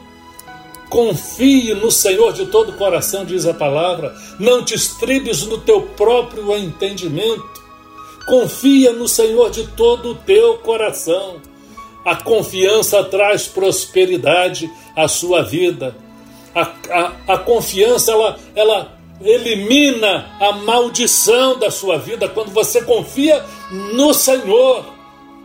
Confie 0.88 1.74
no 1.74 1.90
Senhor 1.90 2.32
de 2.32 2.46
todo 2.46 2.68
o 2.68 2.76
coração, 2.76 3.24
diz 3.24 3.44
a 3.46 3.52
palavra. 3.52 4.14
Não 4.38 4.64
te 4.64 4.74
estribes 4.76 5.42
no 5.42 5.58
teu 5.58 5.82
próprio 5.82 6.56
entendimento. 6.56 7.44
Confia 8.28 8.92
no 8.92 9.08
Senhor 9.08 9.50
de 9.50 9.66
todo 9.66 10.10
o 10.10 10.14
teu 10.14 10.58
coração. 10.58 11.40
A 12.04 12.14
confiança 12.14 13.02
traz 13.02 13.48
prosperidade 13.48 14.70
à 14.94 15.08
sua 15.08 15.42
vida. 15.42 15.96
A, 16.54 16.70
a, 16.88 17.34
a 17.34 17.38
confiança 17.38 18.12
ela, 18.12 18.38
ela 18.54 18.98
elimina 19.20 20.30
a 20.38 20.52
maldição 20.52 21.58
da 21.58 21.72
sua 21.72 21.98
vida 21.98 22.28
quando 22.28 22.52
você 22.52 22.82
confia 22.82 23.44
no 23.92 24.14
Senhor. 24.14 24.95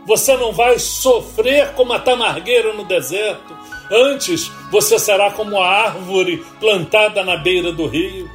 Você 0.06 0.36
não 0.36 0.52
vai 0.52 0.78
sofrer 0.78 1.72
como 1.74 1.92
a 1.92 1.98
tamargueira 1.98 2.72
no 2.72 2.84
deserto. 2.84 3.56
Antes, 3.90 4.50
você 4.70 4.98
será 4.98 5.30
como 5.30 5.58
a 5.58 5.68
árvore 5.68 6.44
plantada 6.58 7.22
na 7.22 7.36
beira 7.36 7.72
do 7.72 7.86
rio. 7.86 8.28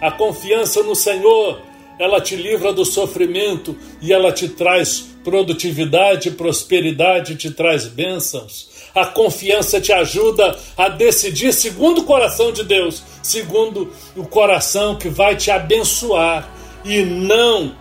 A 0.00 0.10
confiança 0.10 0.82
no 0.82 0.94
Senhor, 0.94 1.60
ela 1.98 2.20
te 2.20 2.36
livra 2.36 2.72
do 2.72 2.84
sofrimento 2.84 3.76
e 4.00 4.12
ela 4.12 4.32
te 4.32 4.48
traz 4.48 5.08
produtividade, 5.24 6.30
prosperidade, 6.30 7.36
te 7.36 7.50
traz 7.50 7.86
bênçãos. 7.86 8.68
A 8.94 9.06
confiança 9.06 9.80
te 9.80 9.92
ajuda 9.92 10.58
a 10.76 10.88
decidir 10.88 11.52
segundo 11.52 12.00
o 12.00 12.04
coração 12.04 12.52
de 12.52 12.64
Deus, 12.64 13.02
segundo 13.22 13.92
o 14.16 14.24
coração 14.24 14.96
que 14.96 15.08
vai 15.08 15.36
te 15.36 15.50
abençoar 15.50 16.48
e 16.84 17.02
não 17.02 17.74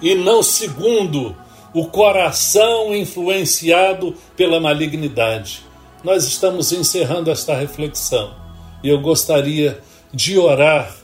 e 0.00 0.14
não 0.14 0.42
segundo 0.42 1.36
o 1.74 1.86
coração 1.86 2.94
influenciado 2.94 4.14
pela 4.36 4.60
malignidade. 4.60 5.64
Nós 6.04 6.24
estamos 6.24 6.72
encerrando 6.72 7.30
esta 7.30 7.54
reflexão 7.54 8.34
e 8.82 8.88
eu 8.88 9.00
gostaria 9.00 9.80
de 10.12 10.38
orar 10.38 10.94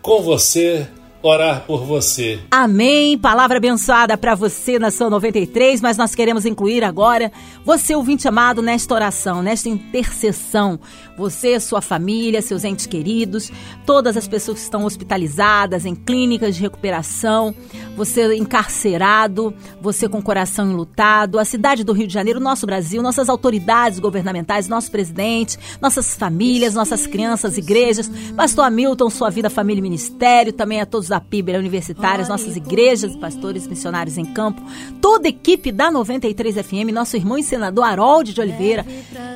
com 0.00 0.22
você 0.22 0.86
orar 1.22 1.64
por 1.66 1.84
você. 1.84 2.40
Amém. 2.50 3.16
Palavra 3.16 3.58
abençoada 3.58 4.18
para 4.18 4.34
você 4.34 4.78
na 4.78 4.90
sua 4.90 5.08
93, 5.08 5.80
mas 5.80 5.96
nós 5.96 6.14
queremos 6.14 6.44
incluir 6.44 6.82
agora 6.82 7.30
você, 7.64 7.94
ouvinte 7.94 8.26
amado, 8.26 8.60
nesta 8.60 8.92
oração, 8.92 9.42
nesta 9.42 9.68
intercessão. 9.68 10.80
Você, 11.16 11.60
sua 11.60 11.80
família, 11.80 12.42
seus 12.42 12.64
entes 12.64 12.86
queridos, 12.86 13.52
todas 13.86 14.16
as 14.16 14.26
pessoas 14.26 14.58
que 14.58 14.64
estão 14.64 14.84
hospitalizadas 14.84 15.86
em 15.86 15.94
clínicas 15.94 16.56
de 16.56 16.62
recuperação, 16.62 17.54
você 17.96 18.34
encarcerado, 18.34 19.54
você 19.80 20.08
com 20.08 20.20
coração 20.20 20.72
enlutado, 20.72 21.38
a 21.38 21.44
cidade 21.44 21.84
do 21.84 21.92
Rio 21.92 22.06
de 22.06 22.14
Janeiro, 22.14 22.40
nosso 22.40 22.66
Brasil, 22.66 23.02
nossas 23.02 23.28
autoridades 23.28 24.00
governamentais, 24.00 24.68
nosso 24.68 24.90
presidente, 24.90 25.58
nossas 25.80 26.16
famílias, 26.16 26.74
nossas 26.74 27.06
crianças, 27.06 27.58
igrejas, 27.58 28.10
Pastor 28.34 28.64
Hamilton, 28.64 29.10
sua 29.10 29.30
vida, 29.30 29.50
família 29.50 29.80
e 29.80 29.82
ministério, 29.82 30.52
também 30.52 30.80
a 30.80 30.86
todos 30.86 31.11
da 31.12 31.20
PIB 31.20 31.58
universitária, 31.58 32.26
nossas 32.26 32.56
igrejas, 32.56 33.14
pastores 33.14 33.66
missionários 33.66 34.16
em 34.16 34.24
campo, 34.24 34.62
toda 34.98 35.28
a 35.28 35.30
equipe 35.30 35.70
da 35.70 35.90
93 35.90 36.54
FM, 36.54 36.90
nosso 36.90 37.18
irmão 37.18 37.36
e 37.36 37.42
senador 37.42 37.84
Harold 37.84 38.32
de 38.32 38.40
Oliveira, 38.40 38.86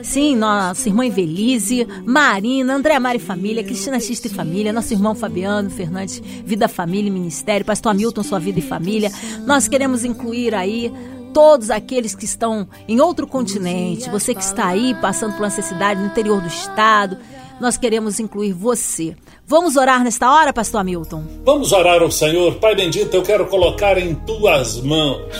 sim, 0.02 0.34
nossa 0.34 0.88
irmã 0.88 1.04
Evelise, 1.04 1.86
Marina, 2.02 2.74
André 2.74 2.98
Mari 2.98 3.18
Família, 3.18 3.62
Cristina 3.62 4.00
Xista 4.00 4.26
e 4.26 4.30
Família, 4.30 4.72
nosso 4.72 4.94
irmão 4.94 5.14
Fabiano 5.14 5.68
Fernandes, 5.68 6.22
Vida, 6.46 6.66
Família 6.66 7.08
e 7.08 7.12
Ministério, 7.12 7.66
Pastor 7.66 7.90
Hamilton, 7.90 8.22
sua 8.22 8.38
vida 8.38 8.58
e 8.58 8.62
família. 8.62 9.12
Nós 9.46 9.68
queremos 9.68 10.02
incluir 10.02 10.54
aí 10.54 10.90
todos 11.34 11.70
aqueles 11.70 12.14
que 12.14 12.24
estão 12.24 12.66
em 12.88 13.02
outro 13.02 13.26
continente, 13.26 14.08
você 14.08 14.34
que 14.34 14.42
está 14.42 14.68
aí 14.68 14.94
passando 14.94 15.34
por 15.34 15.42
necessidade 15.42 16.00
no 16.00 16.06
interior 16.06 16.40
do 16.40 16.48
estado, 16.48 17.18
nós 17.61 17.77
queremos 17.77 18.21
incluir 18.21 18.53
você. 18.53 19.16
Vamos 19.47 19.77
orar 19.77 20.03
nesta 20.03 20.33
hora, 20.33 20.53
Pastor 20.53 20.81
Hamilton? 20.81 21.25
Vamos 21.45 21.73
orar 21.73 22.03
ao 22.03 22.11
Senhor. 22.11 22.57
Pai 22.57 22.75
bendito, 22.75 23.14
eu 23.14 23.23
quero 23.23 23.47
colocar 23.47 23.99
em 23.99 24.14
tuas 24.14 24.81
mãos 24.81 25.33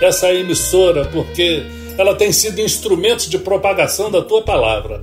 essa 0.00 0.32
emissora, 0.32 1.04
porque 1.06 1.62
ela 1.96 2.14
tem 2.14 2.32
sido 2.32 2.60
instrumento 2.60 3.28
de 3.28 3.38
propagação 3.38 4.10
da 4.10 4.22
tua 4.22 4.42
palavra. 4.42 5.02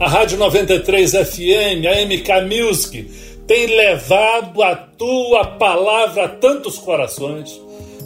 A 0.00 0.08
Rádio 0.08 0.36
93 0.38 1.12
FM, 1.12 1.86
a 1.86 2.04
MK 2.04 2.48
Music, 2.48 3.10
tem 3.46 3.66
levado 3.66 4.62
a 4.62 4.74
tua 4.74 5.44
palavra 5.44 6.24
a 6.24 6.28
tantos 6.28 6.78
corações. 6.78 7.60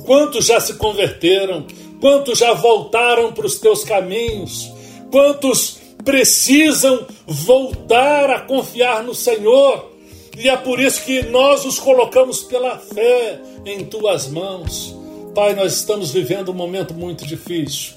Quantos 0.05 0.47
já 0.47 0.61
se 0.61 0.75
converteram? 0.75 1.67
Quantos 2.01 2.39
já 2.39 2.53
voltaram 2.53 3.33
para 3.33 3.47
os 3.47 3.59
teus 3.59 3.85
caminhos? 3.85 4.71
Quantos 5.11 5.78
precisam 6.09 7.07
voltar 7.27 8.31
a 8.31 8.41
confiar 8.41 9.03
no 9.03 9.15
Senhor. 9.15 9.93
E 10.39 10.49
é 10.49 10.57
por 10.57 10.81
isso 10.81 11.03
que 11.03 11.25
nós 11.25 11.67
os 11.67 11.79
colocamos 11.79 12.41
pela 12.41 12.79
fé 12.79 13.39
em 13.67 13.85
tuas 13.85 14.27
mãos. 14.27 14.97
Pai, 15.35 15.55
nós 15.55 15.75
estamos 15.75 16.11
vivendo 16.11 16.51
um 16.51 16.55
momento 16.55 16.95
muito 16.95 17.27
difícil. 17.27 17.93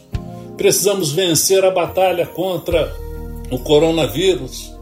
Precisamos 0.57 1.13
vencer 1.13 1.63
a 1.63 1.71
batalha 1.71 2.25
contra 2.25 2.93
o 3.49 3.57
coronavírus. 3.57 4.73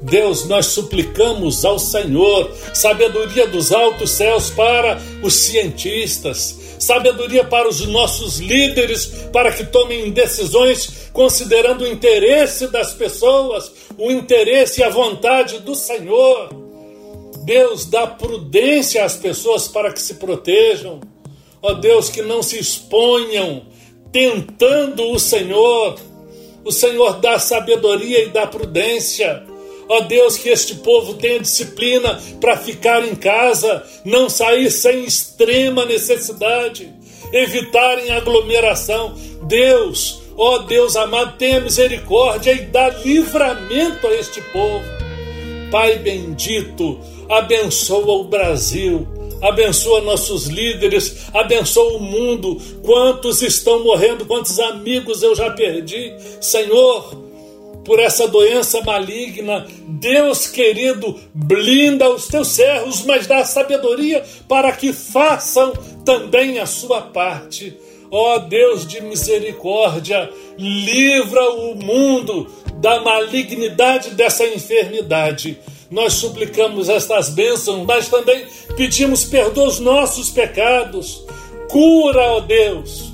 Deus, 0.00 0.48
nós 0.48 0.64
suplicamos 0.68 1.66
ao 1.66 1.78
Senhor 1.78 2.50
sabedoria 2.72 3.46
dos 3.48 3.70
altos 3.70 4.12
céus 4.12 4.48
para 4.48 4.98
os 5.22 5.34
cientistas, 5.34 6.57
sabedoria 6.78 7.44
para 7.44 7.68
os 7.68 7.86
nossos 7.86 8.38
líderes, 8.38 9.06
para 9.32 9.52
que 9.52 9.64
tomem 9.64 10.10
decisões 10.10 11.10
considerando 11.12 11.82
o 11.82 11.86
interesse 11.86 12.68
das 12.68 12.92
pessoas, 12.94 13.72
o 13.96 14.10
interesse 14.10 14.80
e 14.80 14.84
a 14.84 14.88
vontade 14.88 15.58
do 15.60 15.74
Senhor. 15.74 16.50
Deus, 17.44 17.86
dá 17.86 18.06
prudência 18.06 19.04
às 19.04 19.16
pessoas 19.16 19.66
para 19.66 19.92
que 19.92 20.00
se 20.00 20.14
protejam. 20.14 21.00
Ó 21.62 21.72
Deus, 21.74 22.10
que 22.10 22.22
não 22.22 22.42
se 22.42 22.58
exponham 22.58 23.66
tentando 24.12 25.10
o 25.10 25.18
Senhor. 25.18 25.98
O 26.64 26.70
Senhor 26.70 27.20
dá 27.20 27.38
sabedoria 27.38 28.22
e 28.22 28.28
dá 28.28 28.46
prudência. 28.46 29.47
Ó 29.88 30.00
Deus, 30.00 30.36
que 30.36 30.50
este 30.50 30.76
povo 30.76 31.14
tenha 31.14 31.40
disciplina 31.40 32.20
para 32.40 32.56
ficar 32.56 33.06
em 33.06 33.14
casa, 33.14 33.82
não 34.04 34.28
sair 34.28 34.70
sem 34.70 35.04
extrema 35.04 35.86
necessidade, 35.86 36.92
evitarem 37.32 38.10
aglomeração. 38.10 39.14
Deus, 39.44 40.20
ó 40.36 40.58
Deus 40.58 40.94
amado, 40.94 41.38
tenha 41.38 41.60
misericórdia 41.60 42.52
e 42.52 42.66
dá 42.66 42.90
livramento 42.90 44.06
a 44.06 44.14
este 44.14 44.42
povo. 44.42 44.84
Pai 45.70 45.98
bendito, 45.98 47.00
abençoa 47.28 48.12
o 48.12 48.24
Brasil 48.24 49.06
abençoa 49.40 50.00
nossos 50.00 50.46
líderes, 50.46 51.28
abençoa 51.32 51.96
o 51.96 52.00
mundo. 52.00 52.60
Quantos 52.82 53.40
estão 53.40 53.84
morrendo, 53.84 54.26
quantos 54.26 54.58
amigos 54.58 55.22
eu 55.22 55.32
já 55.34 55.48
perdi, 55.50 56.12
Senhor 56.40 57.27
por 57.88 57.98
essa 57.98 58.28
doença 58.28 58.82
maligna. 58.82 59.66
Deus 59.88 60.46
querido, 60.46 61.18
blinda 61.34 62.10
os 62.10 62.28
teus 62.28 62.48
servos, 62.48 63.02
mas 63.04 63.26
dá 63.26 63.42
sabedoria 63.46 64.22
para 64.46 64.70
que 64.72 64.92
façam 64.92 65.72
também 66.04 66.58
a 66.58 66.66
sua 66.66 67.00
parte. 67.00 67.74
Ó 68.10 68.36
oh, 68.36 68.38
Deus 68.40 68.86
de 68.86 69.00
misericórdia, 69.00 70.30
livra 70.58 71.50
o 71.50 71.74
mundo 71.74 72.46
da 72.74 73.00
malignidade 73.00 74.10
dessa 74.10 74.46
enfermidade. 74.46 75.58
Nós 75.90 76.12
suplicamos 76.12 76.90
estas 76.90 77.30
bênçãos, 77.30 77.86
mas 77.86 78.08
também 78.08 78.44
pedimos 78.76 79.24
perdão 79.24 79.64
aos 79.64 79.80
nossos 79.80 80.28
pecados. 80.28 81.24
Cura, 81.70 82.20
ó 82.20 82.36
oh 82.36 82.40
Deus, 82.42 83.12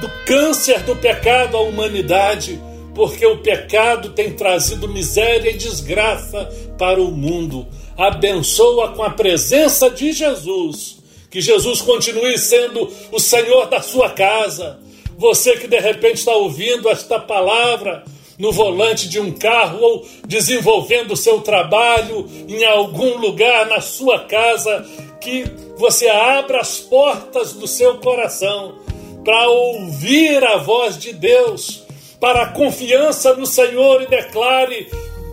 do 0.00 0.08
câncer 0.24 0.80
do 0.84 0.94
pecado 0.94 1.56
à 1.56 1.60
humanidade 1.60 2.69
porque 2.94 3.24
o 3.24 3.38
pecado 3.38 4.10
tem 4.10 4.32
trazido 4.32 4.88
miséria 4.88 5.50
e 5.50 5.56
desgraça 5.56 6.48
para 6.78 7.00
o 7.00 7.10
mundo. 7.10 7.66
Abençoa 7.96 8.92
com 8.92 9.02
a 9.02 9.10
presença 9.10 9.90
de 9.90 10.12
Jesus. 10.12 10.98
Que 11.30 11.40
Jesus 11.40 11.80
continue 11.80 12.36
sendo 12.38 12.90
o 13.12 13.20
Senhor 13.20 13.66
da 13.66 13.80
sua 13.80 14.10
casa. 14.10 14.80
Você 15.16 15.56
que 15.56 15.68
de 15.68 15.78
repente 15.78 16.16
está 16.16 16.32
ouvindo 16.32 16.88
esta 16.88 17.20
palavra 17.20 18.04
no 18.38 18.50
volante 18.50 19.08
de 19.08 19.20
um 19.20 19.32
carro 19.32 19.82
ou 19.82 20.06
desenvolvendo 20.26 21.12
o 21.12 21.16
seu 21.16 21.42
trabalho 21.42 22.26
em 22.48 22.64
algum 22.64 23.18
lugar 23.18 23.66
na 23.66 23.82
sua 23.82 24.20
casa, 24.20 24.84
que 25.20 25.44
você 25.76 26.08
abra 26.08 26.60
as 26.60 26.80
portas 26.80 27.52
do 27.52 27.66
seu 27.66 27.98
coração 27.98 28.76
para 29.22 29.48
ouvir 29.50 30.42
a 30.42 30.56
voz 30.56 30.96
de 30.96 31.12
Deus 31.12 31.82
para 32.20 32.42
a 32.42 32.46
confiança 32.48 33.34
no 33.34 33.46
Senhor 33.46 34.02
e 34.02 34.06
declare 34.06 34.88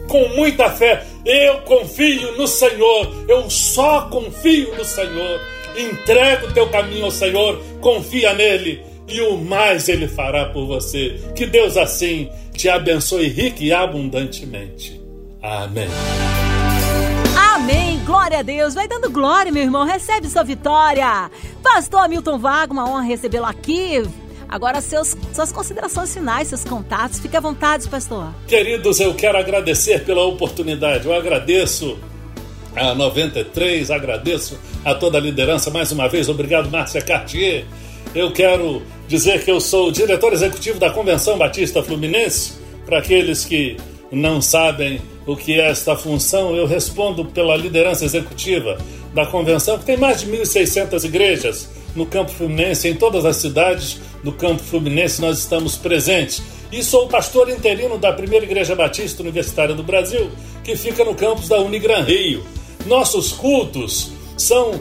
com 0.08 0.30
muita 0.30 0.70
fé: 0.70 1.06
Eu 1.26 1.60
confio 1.62 2.38
no 2.38 2.48
Senhor, 2.48 3.26
eu 3.28 3.50
só 3.50 4.04
confio 4.04 4.74
no 4.76 4.86
Senhor. 4.86 5.40
Entrega 5.78 6.48
o 6.48 6.54
teu 6.54 6.68
caminho 6.70 7.06
ao 7.06 7.12
Senhor, 7.12 7.62
confia 7.82 8.34
nele 8.34 8.82
e 9.08 9.22
o 9.22 9.38
mais 9.38 9.88
ele 9.88 10.08
fará 10.08 10.46
por 10.46 10.66
você. 10.66 11.20
Que 11.36 11.46
Deus 11.46 11.78
assim 11.78 12.30
te 12.54 12.68
abençoe 12.68 13.28
rique 13.28 13.66
e 13.66 13.74
abundantemente. 13.74 15.00
Amém. 15.42 15.88
Amém. 17.54 18.00
Glória 18.06 18.40
a 18.40 18.42
Deus. 18.42 18.74
Vai 18.74 18.88
dando 18.88 19.10
glória, 19.10 19.52
meu 19.52 19.64
irmão. 19.64 19.86
Recebe 19.86 20.28
sua 20.28 20.44
vitória. 20.44 21.30
Pastor 21.62 22.06
Hamilton 22.06 22.40
Vago, 22.40 22.74
uma 22.74 22.90
honra 22.90 23.04
recebê-lo 23.04 23.46
aqui. 23.46 24.04
Agora, 24.50 24.80
seus, 24.80 25.16
suas 25.34 25.52
considerações 25.52 26.14
finais, 26.14 26.48
seus 26.48 26.64
contatos, 26.64 27.20
fique 27.20 27.36
à 27.36 27.40
vontade, 27.40 27.88
pastor. 27.90 28.34
Queridos, 28.48 29.00
eu 29.00 29.14
quero 29.14 29.38
agradecer 29.38 30.06
pela 30.06 30.24
oportunidade. 30.24 31.06
Eu 31.06 31.14
agradeço 31.14 31.98
a 32.76 32.96
93, 32.96 33.92
agradeço 33.92 34.58
a 34.86 34.96
toda 34.96 35.18
a 35.18 35.22
liderança 35.22 35.70
mais 35.70 35.92
uma 35.92 36.08
vez. 36.08 36.30
Obrigado, 36.30 36.70
Márcia 36.70 37.02
Cartier. 37.02 37.66
Eu 38.16 38.32
quero 38.32 38.82
dizer 39.08 39.44
que 39.44 39.52
eu 39.52 39.60
sou 39.60 39.90
o 39.90 39.92
diretor 39.92 40.32
executivo 40.32 40.80
da 40.80 40.90
Convenção 40.90 41.38
Batista 41.38 41.84
Fluminense. 41.84 42.54
Para 42.86 43.00
aqueles 43.00 43.44
que 43.44 43.76
não 44.10 44.42
sabem 44.42 45.02
o 45.26 45.36
que 45.36 45.60
é 45.60 45.70
esta 45.70 45.96
função, 45.96 46.56
eu 46.56 46.66
respondo 46.66 47.26
pela 47.26 47.56
liderança 47.58 48.06
executiva 48.06 48.78
da 49.14 49.26
convenção, 49.26 49.78
que 49.78 49.86
tem 49.86 49.98
mais 49.98 50.22
de 50.22 50.28
1.600 50.28 51.04
igrejas 51.04 51.70
no 51.98 52.06
campo 52.06 52.32
fluminense, 52.32 52.88
em 52.88 52.96
todas 52.96 53.26
as 53.26 53.38
cidades 53.38 54.00
do 54.24 54.32
campo 54.32 54.62
fluminense 54.64 55.20
nós 55.20 55.40
estamos 55.40 55.76
presentes. 55.76 56.42
E 56.72 56.84
sou 56.84 57.06
o 57.06 57.10
pastor 57.10 57.50
interino 57.50 57.98
da 57.98 58.14
primeira 58.14 58.46
Igreja 58.46 58.76
Batista 58.76 59.24
Universitária 59.24 59.74
do 59.74 59.84
Brasil, 59.84 60.30
que 60.64 60.76
fica 60.76 61.04
no 61.04 61.16
campus 61.16 61.50
da 61.50 61.60
Unigran 61.60 62.04
Rio. 62.04 62.44
Nossos 62.86 63.32
cultos 63.32 64.12
são 64.38 64.80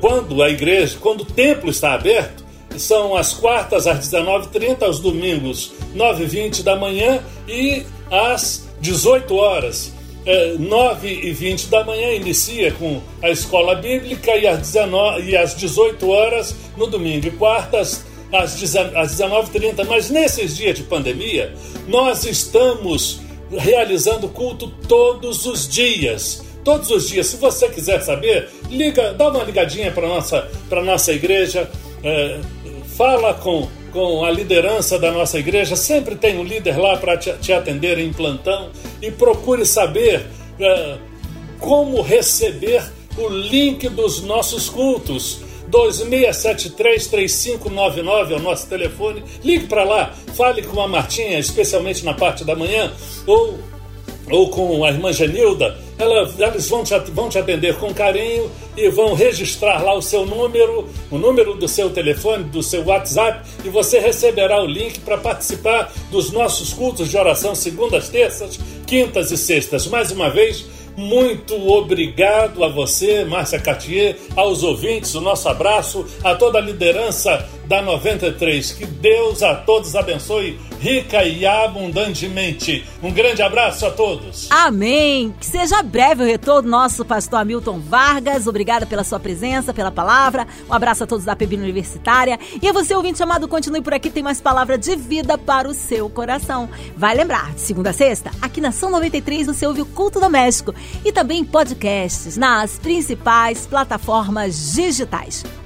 quando 0.00 0.42
a 0.42 0.48
igreja, 0.48 0.96
quando 0.98 1.20
o 1.20 1.24
templo 1.26 1.70
está 1.70 1.92
aberto, 1.92 2.46
são 2.78 3.14
as 3.14 3.34
quartas 3.34 3.86
às 3.86 4.08
19h30, 4.08 4.82
aos 4.82 5.00
domingos 5.00 5.72
9h20 5.94 6.62
da 6.62 6.76
manhã 6.76 7.22
e 7.46 7.84
às 8.10 8.66
18 8.80 9.34
horas 9.34 9.92
é, 10.26 10.56
9 10.58 11.08
e 11.08 11.32
20 11.32 11.68
da 11.68 11.84
manhã 11.84 12.12
inicia 12.12 12.72
com 12.72 13.00
a 13.22 13.30
escola 13.30 13.76
bíblica 13.76 14.36
e 14.36 14.46
às, 14.46 14.58
19, 14.58 15.30
e 15.30 15.36
às 15.36 15.54
18 15.54 16.10
horas 16.10 16.54
no 16.76 16.88
domingo. 16.88 17.28
E 17.28 17.30
quartas 17.30 18.04
às 18.32 18.60
19h30. 18.60 19.86
Mas 19.86 20.10
nesses 20.10 20.56
dias 20.56 20.76
de 20.76 20.82
pandemia, 20.82 21.54
nós 21.86 22.24
estamos 22.24 23.20
realizando 23.50 24.28
culto 24.28 24.68
todos 24.88 25.46
os 25.46 25.68
dias. 25.68 26.44
Todos 26.64 26.90
os 26.90 27.08
dias. 27.08 27.28
Se 27.28 27.36
você 27.36 27.68
quiser 27.68 28.02
saber, 28.02 28.48
liga, 28.68 29.14
dá 29.14 29.28
uma 29.28 29.44
ligadinha 29.44 29.92
para 29.92 30.08
nossa 30.08 30.50
para 30.68 30.82
nossa 30.82 31.12
igreja, 31.12 31.70
é, 32.02 32.40
fala 32.96 33.32
com 33.34 33.68
com 33.96 34.24
a 34.26 34.30
liderança 34.30 34.98
da 34.98 35.10
nossa 35.10 35.38
igreja, 35.38 35.74
sempre 35.74 36.16
tem 36.16 36.36
um 36.36 36.44
líder 36.44 36.78
lá 36.78 36.98
para 36.98 37.16
te, 37.16 37.32
te, 37.40 37.50
atender 37.50 37.98
em 37.98 38.12
plantão. 38.12 38.68
E 39.00 39.10
procure 39.10 39.64
saber 39.64 40.26
uh, 40.60 40.98
como 41.58 42.02
receber 42.02 42.84
o 43.16 43.26
link 43.26 43.88
dos 43.88 44.22
nossos 44.22 44.68
cultos. 44.68 45.40
2673-3599 45.70 48.32
é 48.32 48.34
o 48.34 48.38
nosso 48.38 48.68
telefone. 48.68 49.24
Ligue 49.42 49.66
para 49.66 49.82
lá, 49.82 50.12
fale 50.34 50.60
com 50.60 50.78
a 50.78 50.86
Martinha, 50.86 51.38
especialmente 51.38 52.04
na 52.04 52.12
parte 52.12 52.44
da 52.44 52.54
manhã, 52.54 52.92
ou, 53.26 53.58
ou 54.30 54.50
com 54.50 54.84
a 54.84 54.90
irmã 54.90 55.10
Genilda. 55.10 55.74
Ela, 55.98 56.30
eles 56.38 56.68
vão 56.68 56.84
te, 56.84 56.92
vão 57.12 57.30
te 57.30 57.38
atender 57.38 57.76
com 57.76 57.94
carinho 57.94 58.50
e 58.76 58.88
vão 58.88 59.14
registrar 59.14 59.82
lá 59.82 59.94
o 59.94 60.02
seu 60.02 60.26
número, 60.26 60.86
o 61.10 61.18
número 61.18 61.54
do 61.54 61.66
seu 61.66 61.90
telefone, 61.90 62.44
do 62.44 62.62
seu 62.62 62.84
WhatsApp, 62.84 63.48
e 63.64 63.68
você 63.68 63.98
receberá 63.98 64.62
o 64.62 64.66
link 64.66 65.00
para 65.00 65.18
participar 65.18 65.92
dos 66.10 66.30
nossos 66.30 66.72
cultos 66.72 67.08
de 67.08 67.16
oração 67.16 67.54
segundas, 67.54 68.08
terças, 68.08 68.58
quintas 68.86 69.30
e 69.30 69.36
sextas. 69.36 69.86
Mais 69.86 70.10
uma 70.10 70.28
vez, 70.28 70.66
muito 70.96 71.54
obrigado 71.70 72.64
a 72.64 72.68
você, 72.68 73.22
Márcia 73.24 73.60
Cartier, 73.60 74.16
aos 74.34 74.62
ouvintes, 74.62 75.14
o 75.14 75.20
nosso 75.20 75.46
abraço, 75.46 76.06
a 76.24 76.34
toda 76.34 76.58
a 76.58 76.62
liderança 76.62 77.46
da 77.66 77.82
93. 77.82 78.72
Que 78.72 78.86
Deus 78.86 79.42
a 79.42 79.54
todos 79.54 79.94
abençoe 79.94 80.58
rica 80.80 81.24
e 81.24 81.46
abundantemente. 81.46 82.84
Um 83.02 83.12
grande 83.12 83.42
abraço 83.42 83.86
a 83.86 83.90
todos. 83.90 84.48
Amém. 84.50 85.34
Que 85.38 85.46
seja 85.46 85.82
breve 85.82 86.22
o 86.22 86.26
retorno 86.26 86.68
nosso 86.68 87.04
pastor 87.04 87.40
Hamilton 87.40 87.80
Vargas. 87.80 88.46
Obrigada 88.46 88.86
pela 88.86 89.04
sua 89.04 89.18
presença, 89.18 89.72
pela 89.72 89.90
palavra. 89.90 90.46
Um 90.68 90.74
abraço 90.74 91.04
a 91.04 91.06
todos 91.06 91.24
da 91.24 91.34
PB 91.34 91.56
Universitária. 91.56 92.38
E 92.60 92.68
a 92.68 92.72
você, 92.72 92.94
ouvinte 92.94 93.18
chamado, 93.18 93.48
continue 93.48 93.80
por 93.80 93.94
aqui. 93.94 94.10
Tem 94.10 94.22
mais 94.22 94.40
palavra 94.40 94.76
de 94.76 94.94
vida 94.96 95.38
para 95.38 95.68
o 95.68 95.74
seu 95.74 96.08
coração. 96.08 96.68
Vai 96.96 97.14
lembrar, 97.14 97.52
de 97.54 97.60
segunda 97.60 97.90
a 97.90 97.92
sexta, 97.92 98.30
aqui 98.40 98.60
na 98.60 98.72
São 98.72 98.90
93 98.90 99.46
você 99.46 99.66
ouve 99.66 99.82
o 99.82 99.86
Culto 99.86 100.20
Doméstico 100.20 100.74
e 101.04 101.12
também 101.12 101.44
podcasts 101.44 102.36
nas 102.36 102.78
principais 102.78 103.66
plataformas 103.66 104.74
digitais. 104.74 105.44